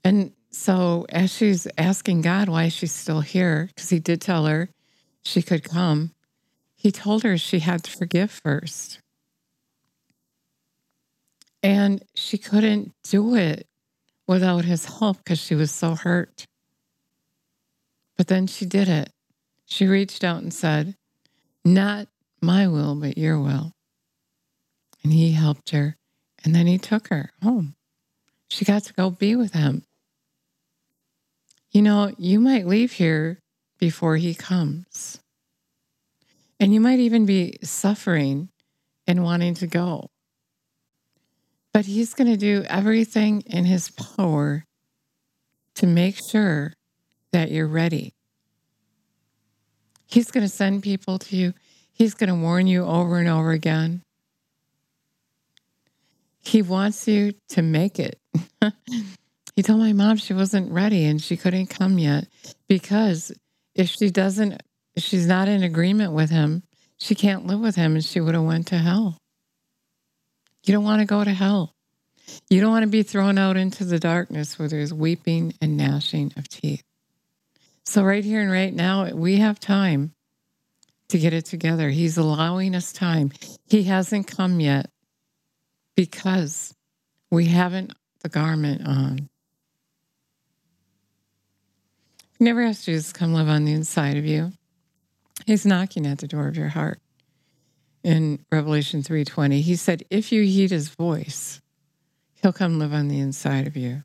And 0.03 0.33
so 0.53 1.05
as 1.09 1.33
she's 1.33 1.67
asking 1.77 2.21
God 2.21 2.47
why 2.47 2.69
she's 2.69 2.91
still 2.91 3.21
here, 3.21 3.67
because 3.67 3.89
he 3.89 3.99
did 3.99 4.21
tell 4.21 4.45
her 4.45 4.69
she 5.23 5.41
could 5.41 5.63
come, 5.63 6.11
he 6.75 6.91
told 6.91 7.23
her 7.23 7.37
she 7.37 7.59
had 7.59 7.83
to 7.83 7.91
forgive 7.91 8.29
first. 8.29 8.99
And 11.63 12.03
she 12.13 12.37
couldn't 12.37 12.91
do 13.03 13.35
it 13.35 13.67
without 14.27 14.65
his 14.65 14.85
help 14.85 15.17
because 15.17 15.39
she 15.39 15.55
was 15.55 15.71
so 15.71 15.95
hurt. 15.95 16.45
But 18.15 18.27
then 18.27 18.47
she 18.47 18.65
did 18.65 18.87
it. 18.87 19.09
She 19.65 19.87
reached 19.87 20.23
out 20.23 20.43
and 20.43 20.53
said, 20.53 20.95
Not 21.65 22.07
my 22.41 22.67
will, 22.67 22.95
but 22.95 23.17
your 23.17 23.39
will. 23.39 23.71
And 25.03 25.13
he 25.13 25.31
helped 25.31 25.71
her. 25.71 25.95
And 26.43 26.53
then 26.53 26.67
he 26.67 26.77
took 26.77 27.07
her 27.07 27.31
home. 27.41 27.75
She 28.49 28.65
got 28.65 28.83
to 28.83 28.93
go 28.93 29.09
be 29.09 29.35
with 29.35 29.53
him. 29.53 29.83
You 31.73 31.81
know, 31.81 32.13
you 32.19 32.39
might 32.39 32.67
leave 32.67 32.93
here 32.93 33.39
before 33.79 34.15
he 34.17 34.35
comes. 34.35 35.19
And 36.59 36.71
you 36.71 36.79
might 36.79 36.99
even 36.99 37.25
be 37.25 37.57
suffering 37.63 38.49
and 39.07 39.23
wanting 39.23 39.55
to 39.55 39.67
go. 39.67 40.11
But 41.73 41.85
he's 41.85 42.13
going 42.13 42.29
to 42.29 42.37
do 42.37 42.63
everything 42.69 43.41
in 43.47 43.65
his 43.65 43.89
power 43.89 44.65
to 45.75 45.87
make 45.87 46.15
sure 46.15 46.73
that 47.31 47.49
you're 47.49 47.67
ready. 47.67 48.13
He's 50.05 50.29
going 50.29 50.43
to 50.45 50.49
send 50.49 50.83
people 50.83 51.17
to 51.17 51.35
you. 51.35 51.53
He's 51.91 52.13
going 52.13 52.29
to 52.29 52.35
warn 52.35 52.67
you 52.67 52.85
over 52.85 53.17
and 53.17 53.27
over 53.27 53.51
again. 53.51 54.03
He 56.37 56.61
wants 56.61 57.07
you 57.07 57.33
to 57.49 57.63
make 57.63 57.97
it. 57.99 58.19
he 59.55 59.61
told 59.61 59.79
my 59.79 59.93
mom 59.93 60.17
she 60.17 60.33
wasn't 60.33 60.71
ready 60.71 61.05
and 61.05 61.21
she 61.21 61.37
couldn't 61.37 61.67
come 61.67 61.99
yet 61.99 62.27
because 62.67 63.31
if 63.75 63.89
she 63.89 64.09
doesn't, 64.09 64.61
if 64.95 65.03
she's 65.03 65.27
not 65.27 65.47
in 65.47 65.63
agreement 65.63 66.13
with 66.13 66.29
him, 66.29 66.63
she 66.97 67.15
can't 67.15 67.45
live 67.45 67.59
with 67.59 67.75
him 67.75 67.93
and 67.93 68.03
she 68.03 68.19
would 68.19 68.33
have 68.33 68.43
went 68.43 68.67
to 68.67 68.77
hell. 68.77 69.17
You 70.65 70.73
don't 70.73 70.83
want 70.83 71.01
to 71.01 71.05
go 71.05 71.23
to 71.23 71.31
hell. 71.31 71.73
You 72.49 72.61
don't 72.61 72.71
want 72.71 72.83
to 72.83 72.89
be 72.89 73.03
thrown 73.03 73.37
out 73.37 73.57
into 73.57 73.83
the 73.83 73.99
darkness 73.99 74.57
where 74.57 74.67
there's 74.67 74.93
weeping 74.93 75.53
and 75.61 75.77
gnashing 75.77 76.31
of 76.37 76.47
teeth. 76.47 76.83
So, 77.85 78.01
right 78.01 78.23
here 78.23 78.41
and 78.41 78.51
right 78.51 78.73
now, 78.73 79.13
we 79.13 79.37
have 79.37 79.59
time 79.59 80.13
to 81.09 81.19
get 81.19 81.33
it 81.33 81.45
together. 81.45 81.89
He's 81.89 82.17
allowing 82.17 82.75
us 82.75 82.93
time. 82.93 83.33
He 83.67 83.83
hasn't 83.83 84.25
come 84.27 84.61
yet 84.61 84.89
because 85.95 86.73
we 87.29 87.47
haven't 87.47 87.93
the 88.21 88.29
garment 88.29 88.87
on. 88.87 89.29
You 92.39 92.45
never 92.45 92.61
asked 92.61 92.85
Jesus 92.85 93.11
to 93.11 93.19
come 93.19 93.33
live 93.33 93.47
on 93.47 93.65
the 93.65 93.73
inside 93.73 94.17
of 94.17 94.25
you. 94.25 94.53
He's 95.45 95.65
knocking 95.65 96.05
at 96.05 96.17
the 96.19 96.27
door 96.27 96.47
of 96.47 96.57
your 96.57 96.69
heart. 96.69 96.99
In 98.03 98.45
Revelation 98.51 99.01
3:20, 99.01 99.61
he 99.61 99.75
said, 99.75 100.03
"If 100.09 100.31
you 100.31 100.43
heed 100.43 100.71
his 100.71 100.89
voice, 100.89 101.61
he'll 102.33 102.53
come 102.53 102.79
live 102.79 102.93
on 102.93 103.07
the 103.07 103.19
inside 103.19 103.65
of 103.67 103.77
you." 103.77 104.03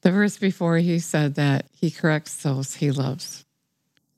The 0.00 0.12
verse 0.12 0.38
before 0.38 0.78
he 0.78 0.98
said 0.98 1.34
that 1.34 1.68
he 1.72 1.90
corrects 1.90 2.36
those 2.42 2.76
he 2.76 2.90
loves. 2.90 3.44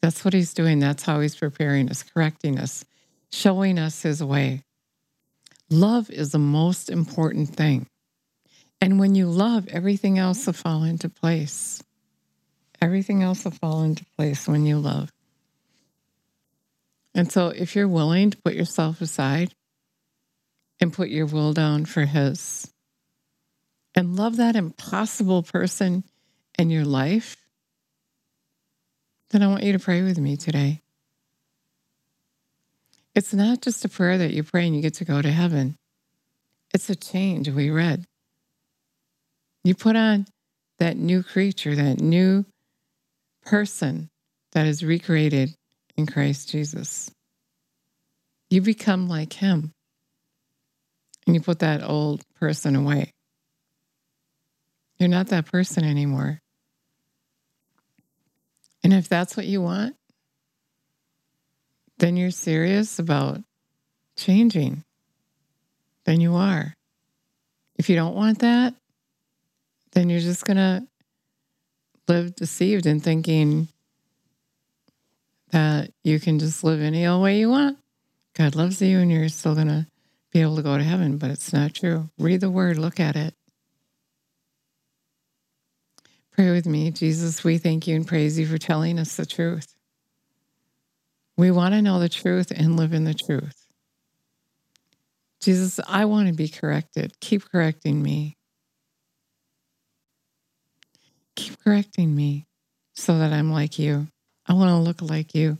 That's 0.00 0.24
what 0.24 0.34
he's 0.34 0.54
doing. 0.54 0.78
That's 0.78 1.02
how 1.02 1.20
he's 1.20 1.34
preparing 1.34 1.90
us, 1.90 2.02
correcting 2.02 2.58
us, 2.58 2.84
showing 3.32 3.78
us 3.78 4.02
his 4.02 4.22
way. 4.22 4.62
Love 5.70 6.08
is 6.10 6.30
the 6.30 6.38
most 6.38 6.88
important 6.88 7.56
thing. 7.56 7.86
And 8.80 9.00
when 9.00 9.14
you 9.14 9.28
love, 9.28 9.66
everything 9.68 10.18
else 10.18 10.46
will 10.46 10.52
fall 10.52 10.84
into 10.84 11.08
place. 11.08 11.82
Everything 12.80 13.22
else 13.22 13.44
will 13.44 13.52
fall 13.52 13.82
into 13.82 14.04
place 14.16 14.46
when 14.46 14.64
you 14.64 14.78
love. 14.78 15.12
And 17.14 17.30
so, 17.32 17.48
if 17.48 17.74
you're 17.74 17.88
willing 17.88 18.30
to 18.30 18.38
put 18.38 18.54
yourself 18.54 19.00
aside 19.00 19.54
and 20.80 20.92
put 20.92 21.08
your 21.08 21.26
will 21.26 21.52
down 21.52 21.84
for 21.84 22.02
His 22.02 22.72
and 23.94 24.16
love 24.16 24.36
that 24.36 24.54
impossible 24.54 25.42
person 25.42 26.04
in 26.58 26.70
your 26.70 26.84
life, 26.84 27.36
then 29.30 29.42
I 29.42 29.48
want 29.48 29.64
you 29.64 29.72
to 29.72 29.78
pray 29.78 30.02
with 30.02 30.18
me 30.18 30.36
today. 30.36 30.82
It's 33.14 33.34
not 33.34 33.62
just 33.62 33.84
a 33.84 33.88
prayer 33.88 34.18
that 34.18 34.32
you 34.32 34.44
pray 34.44 34.66
and 34.66 34.76
you 34.76 34.82
get 34.82 34.94
to 34.94 35.04
go 35.04 35.20
to 35.20 35.32
heaven, 35.32 35.76
it's 36.72 36.88
a 36.88 36.94
change 36.94 37.48
we 37.48 37.70
read. 37.70 38.04
You 39.64 39.74
put 39.74 39.96
on 39.96 40.26
that 40.78 40.96
new 40.96 41.24
creature, 41.24 41.74
that 41.74 42.00
new 42.00 42.44
person 43.48 44.10
that 44.52 44.66
is 44.66 44.84
recreated 44.84 45.54
in 45.96 46.06
Christ 46.06 46.50
Jesus. 46.50 47.10
You 48.50 48.60
become 48.60 49.08
like 49.08 49.32
him. 49.32 49.72
And 51.26 51.34
you 51.34 51.40
put 51.40 51.58
that 51.60 51.82
old 51.82 52.22
person 52.38 52.76
away. 52.76 53.12
You're 54.98 55.08
not 55.08 55.28
that 55.28 55.46
person 55.46 55.84
anymore. 55.84 56.40
And 58.82 58.92
if 58.92 59.08
that's 59.08 59.36
what 59.36 59.46
you 59.46 59.60
want, 59.60 59.96
then 61.98 62.16
you're 62.16 62.30
serious 62.30 62.98
about 62.98 63.42
changing. 64.16 64.84
Then 66.04 66.20
you 66.20 66.34
are. 66.34 66.74
If 67.76 67.88
you 67.88 67.96
don't 67.96 68.14
want 68.14 68.40
that, 68.40 68.74
then 69.92 70.10
you're 70.10 70.20
just 70.20 70.44
going 70.44 70.56
to 70.56 70.87
live 72.08 72.34
deceived 72.34 72.86
and 72.86 73.02
thinking 73.02 73.68
that 75.50 75.92
you 76.04 76.20
can 76.20 76.38
just 76.38 76.64
live 76.64 76.80
any 76.80 77.06
old 77.06 77.22
way 77.22 77.38
you 77.38 77.50
want. 77.50 77.78
God 78.34 78.54
loves 78.54 78.80
you 78.80 78.98
and 78.98 79.10
you're 79.10 79.28
still 79.28 79.54
going 79.54 79.68
to 79.68 79.86
be 80.32 80.40
able 80.40 80.56
to 80.56 80.62
go 80.62 80.76
to 80.76 80.84
heaven, 80.84 81.18
but 81.18 81.30
it's 81.30 81.52
not 81.52 81.74
true. 81.74 82.08
Read 82.18 82.40
the 82.40 82.50
word, 82.50 82.78
look 82.78 83.00
at 83.00 83.16
it. 83.16 83.34
Pray 86.32 86.52
with 86.52 86.66
me. 86.66 86.90
Jesus, 86.92 87.42
we 87.42 87.58
thank 87.58 87.88
you 87.88 87.96
and 87.96 88.06
praise 88.06 88.38
you 88.38 88.46
for 88.46 88.58
telling 88.58 88.98
us 88.98 89.16
the 89.16 89.26
truth. 89.26 89.74
We 91.36 91.50
want 91.50 91.74
to 91.74 91.82
know 91.82 91.98
the 91.98 92.08
truth 92.08 92.52
and 92.54 92.76
live 92.76 92.92
in 92.92 93.04
the 93.04 93.14
truth. 93.14 93.66
Jesus, 95.40 95.80
I 95.88 96.04
want 96.04 96.28
to 96.28 96.34
be 96.34 96.48
corrected. 96.48 97.18
Keep 97.20 97.50
correcting 97.50 98.02
me. 98.02 98.37
Keep 101.38 101.62
correcting 101.62 102.16
me 102.16 102.46
so 102.96 103.20
that 103.20 103.32
I'm 103.32 103.52
like 103.52 103.78
you. 103.78 104.08
I 104.44 104.54
want 104.54 104.70
to 104.70 104.76
look 104.78 105.00
like 105.00 105.36
you. 105.36 105.56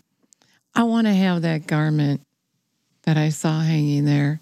I 0.75 0.83
want 0.83 1.07
to 1.07 1.15
have 1.15 1.43
that 1.43 1.69
garment 1.69 2.23
that 3.05 3.17
I 3.17 3.29
saw 3.29 3.61
hanging 3.61 4.05
there, 4.05 4.41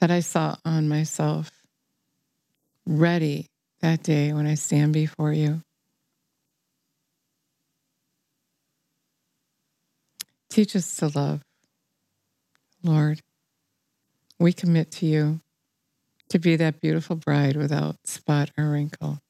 that 0.00 0.10
I 0.10 0.18
saw 0.18 0.56
on 0.64 0.88
myself, 0.88 1.52
ready 2.84 3.46
that 3.82 4.02
day 4.02 4.32
when 4.32 4.48
I 4.48 4.54
stand 4.54 4.92
before 4.92 5.32
you. 5.32 5.62
Teach 10.48 10.74
us 10.74 10.96
to 10.96 11.06
love, 11.06 11.40
Lord. 12.82 13.20
We 14.40 14.52
commit 14.52 14.90
to 14.90 15.06
you 15.06 15.40
to 16.30 16.40
be 16.40 16.56
that 16.56 16.80
beautiful 16.80 17.14
bride 17.14 17.54
without 17.54 17.94
spot 18.04 18.50
or 18.58 18.70
wrinkle. 18.70 19.20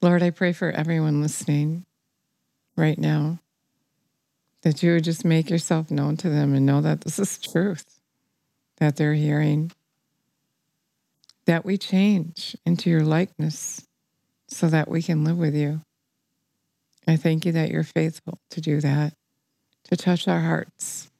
Lord, 0.00 0.22
I 0.22 0.30
pray 0.30 0.52
for 0.52 0.70
everyone 0.70 1.20
listening 1.20 1.84
right 2.76 2.98
now 2.98 3.40
that 4.62 4.80
you 4.80 4.92
would 4.92 5.02
just 5.02 5.24
make 5.24 5.50
yourself 5.50 5.90
known 5.90 6.16
to 6.18 6.28
them 6.28 6.54
and 6.54 6.64
know 6.64 6.80
that 6.80 7.00
this 7.00 7.18
is 7.18 7.38
truth 7.38 8.00
that 8.76 8.94
they're 8.94 9.14
hearing. 9.14 9.72
That 11.46 11.64
we 11.64 11.78
change 11.78 12.56
into 12.64 12.90
your 12.90 13.02
likeness 13.02 13.86
so 14.46 14.68
that 14.68 14.88
we 14.88 15.02
can 15.02 15.24
live 15.24 15.36
with 15.36 15.56
you. 15.56 15.80
I 17.08 17.16
thank 17.16 17.44
you 17.44 17.52
that 17.52 17.70
you're 17.70 17.82
faithful 17.82 18.38
to 18.50 18.60
do 18.60 18.80
that, 18.80 19.14
to 19.84 19.96
touch 19.96 20.28
our 20.28 20.40
hearts 20.40 21.10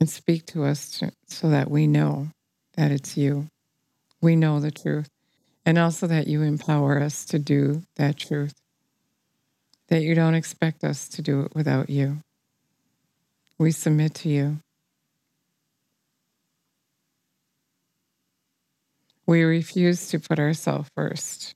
and 0.00 0.08
speak 0.08 0.46
to 0.46 0.64
us 0.64 1.02
so 1.26 1.50
that 1.50 1.70
we 1.70 1.86
know 1.86 2.28
that 2.76 2.90
it's 2.90 3.16
you. 3.16 3.48
We 4.22 4.36
know 4.36 4.58
the 4.58 4.70
truth 4.70 5.10
and 5.66 5.78
also 5.78 6.06
that 6.06 6.26
you 6.26 6.42
empower 6.42 7.00
us 7.00 7.24
to 7.26 7.38
do 7.38 7.82
that 7.96 8.16
truth, 8.16 8.54
that 9.88 10.02
you 10.02 10.14
don't 10.14 10.34
expect 10.34 10.84
us 10.84 11.08
to 11.08 11.22
do 11.22 11.42
it 11.42 11.54
without 11.54 11.88
you. 11.88 12.20
We 13.58 13.70
submit 13.70 14.14
to 14.16 14.28
you. 14.28 14.58
We 19.26 19.42
refuse 19.42 20.08
to 20.08 20.20
put 20.20 20.38
ourselves 20.38 20.90
first 20.94 21.54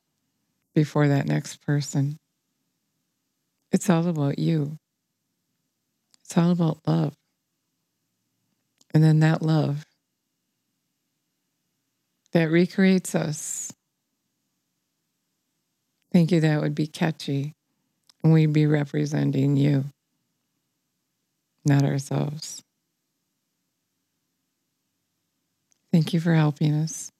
before 0.74 1.08
that 1.08 1.26
next 1.26 1.60
person. 1.60 2.16
It's 3.72 3.90
all 3.90 4.06
about 4.08 4.38
you. 4.38 4.78
It's 6.24 6.38
all 6.38 6.50
about 6.50 6.78
love. 6.86 7.14
And 8.94 9.04
then 9.04 9.20
that 9.20 9.42
love 9.42 9.84
that 12.32 12.50
recreates 12.50 13.14
us 13.14 13.72
Thank 16.18 16.32
you 16.32 16.40
that 16.40 16.60
would 16.60 16.74
be 16.74 16.88
catchy 16.88 17.54
and 18.24 18.32
we'd 18.32 18.52
be 18.52 18.66
representing 18.66 19.56
you, 19.56 19.84
not 21.64 21.84
ourselves. 21.84 22.60
Thank 25.92 26.12
you 26.12 26.18
for 26.18 26.34
helping 26.34 26.74
us. 26.74 27.12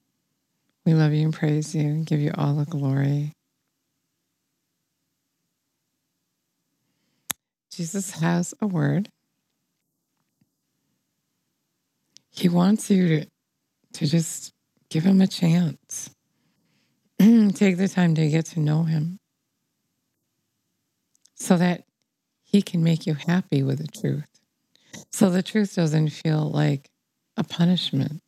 We 0.85 0.95
love 0.95 1.13
you 1.13 1.27
and 1.27 1.33
praise 1.33 1.77
you 1.77 1.83
and 1.83 2.07
give 2.07 2.19
you 2.19 2.33
all 2.37 2.55
the 2.55 2.65
glory. 2.65 3.35
Jesus 7.71 8.11
has 8.19 8.53
a 8.61 8.67
word. 8.67 9.11
He 12.31 12.49
wants 12.49 12.91
you 12.91 13.07
to, 13.07 13.27
to 13.93 14.07
just 14.09 14.51
give 14.91 15.05
him 15.05 15.21
a 15.21 15.29
chance. 15.29 16.11
Mm, 17.21 17.55
take 17.55 17.77
the 17.77 17.89
time 17.89 18.15
to 18.15 18.29
get 18.29 18.47
to 18.47 18.61
know 18.61 18.85
him 18.85 19.19
so 21.35 21.57
that 21.57 21.85
he 22.45 22.63
can 22.63 22.83
make 22.83 23.07
you 23.07 23.15
happy 23.15 23.63
with 23.63 23.79
the 23.79 24.01
truth. 24.01 24.29
So 25.11 25.31
the 25.31 25.43
truth 25.43 25.75
doesn't 25.75 26.11
feel 26.11 26.51
like 26.51 26.91
a 27.37 27.45
punishment, 27.45 28.23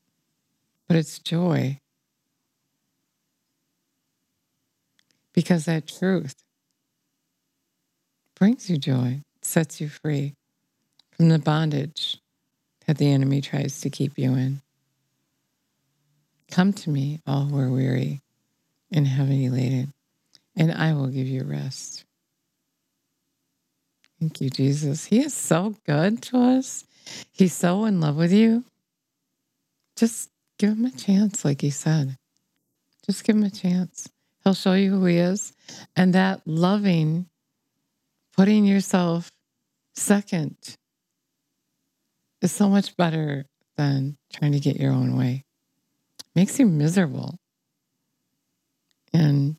but 0.88 0.96
it's 0.96 1.18
joy. 1.18 1.80
because 5.32 5.64
that 5.64 5.86
truth 5.86 6.34
brings 8.36 8.68
you 8.68 8.76
joy, 8.76 9.22
sets 9.42 9.80
you 9.80 9.88
free 9.88 10.34
from 11.12 11.28
the 11.28 11.38
bondage 11.38 12.18
that 12.86 12.98
the 12.98 13.10
enemy 13.10 13.40
tries 13.40 13.80
to 13.80 13.90
keep 13.90 14.18
you 14.18 14.34
in. 14.34 14.60
Come 16.50 16.72
to 16.72 16.90
me, 16.90 17.20
all 17.26 17.44
who 17.44 17.58
are 17.58 17.70
weary 17.70 18.20
and 18.92 19.06
heavy 19.06 19.48
laden, 19.48 19.92
and 20.56 20.72
I 20.72 20.92
will 20.92 21.08
give 21.08 21.26
you 21.26 21.44
rest. 21.44 22.04
Thank 24.18 24.40
you, 24.40 24.50
Jesus. 24.50 25.06
He 25.06 25.20
is 25.20 25.32
so 25.32 25.76
good 25.86 26.22
to 26.24 26.38
us. 26.38 26.84
He's 27.32 27.54
so 27.54 27.86
in 27.86 28.00
love 28.00 28.16
with 28.16 28.32
you. 28.32 28.64
Just 29.96 30.30
give 30.58 30.70
him 30.70 30.84
a 30.84 30.90
chance, 30.90 31.44
like 31.44 31.62
he 31.62 31.70
said. 31.70 32.18
Just 33.06 33.24
give 33.24 33.36
him 33.36 33.44
a 33.44 33.50
chance. 33.50 34.10
He'll 34.44 34.54
show 34.54 34.74
you 34.74 34.90
who 34.90 35.06
he 35.06 35.16
is. 35.16 35.54
And 35.96 36.14
that 36.14 36.42
loving, 36.46 37.26
putting 38.36 38.64
yourself 38.66 39.32
second 39.94 40.56
is 42.42 42.52
so 42.52 42.68
much 42.68 42.96
better 42.96 43.46
than 43.76 44.18
trying 44.32 44.52
to 44.52 44.60
get 44.60 44.76
your 44.76 44.92
own 44.92 45.16
way. 45.16 45.44
makes 46.34 46.58
you 46.58 46.66
miserable. 46.66 47.39
And 49.12 49.56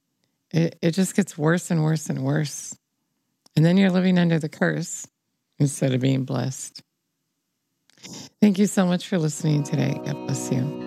it, 0.52 0.78
it 0.82 0.92
just 0.92 1.16
gets 1.16 1.38
worse 1.38 1.72
and 1.72 1.84
worse 1.84 2.10
and 2.10 2.24
worse. 2.24 2.76
And 3.56 3.66
then 3.66 3.78
you're 3.78 3.92
living 3.92 4.18
under 4.18 4.40
the 4.40 4.50
curse 4.50 5.08
instead 5.60 5.94
of 5.94 6.02
being 6.02 6.24
blessed. 6.24 6.82
Thank 8.42 8.58
you 8.58 8.66
so 8.66 8.86
much 8.86 9.08
for 9.08 9.18
listening 9.18 9.64
today. 9.64 9.94
God 10.06 10.26
bless 10.26 10.52
you. 10.52 10.81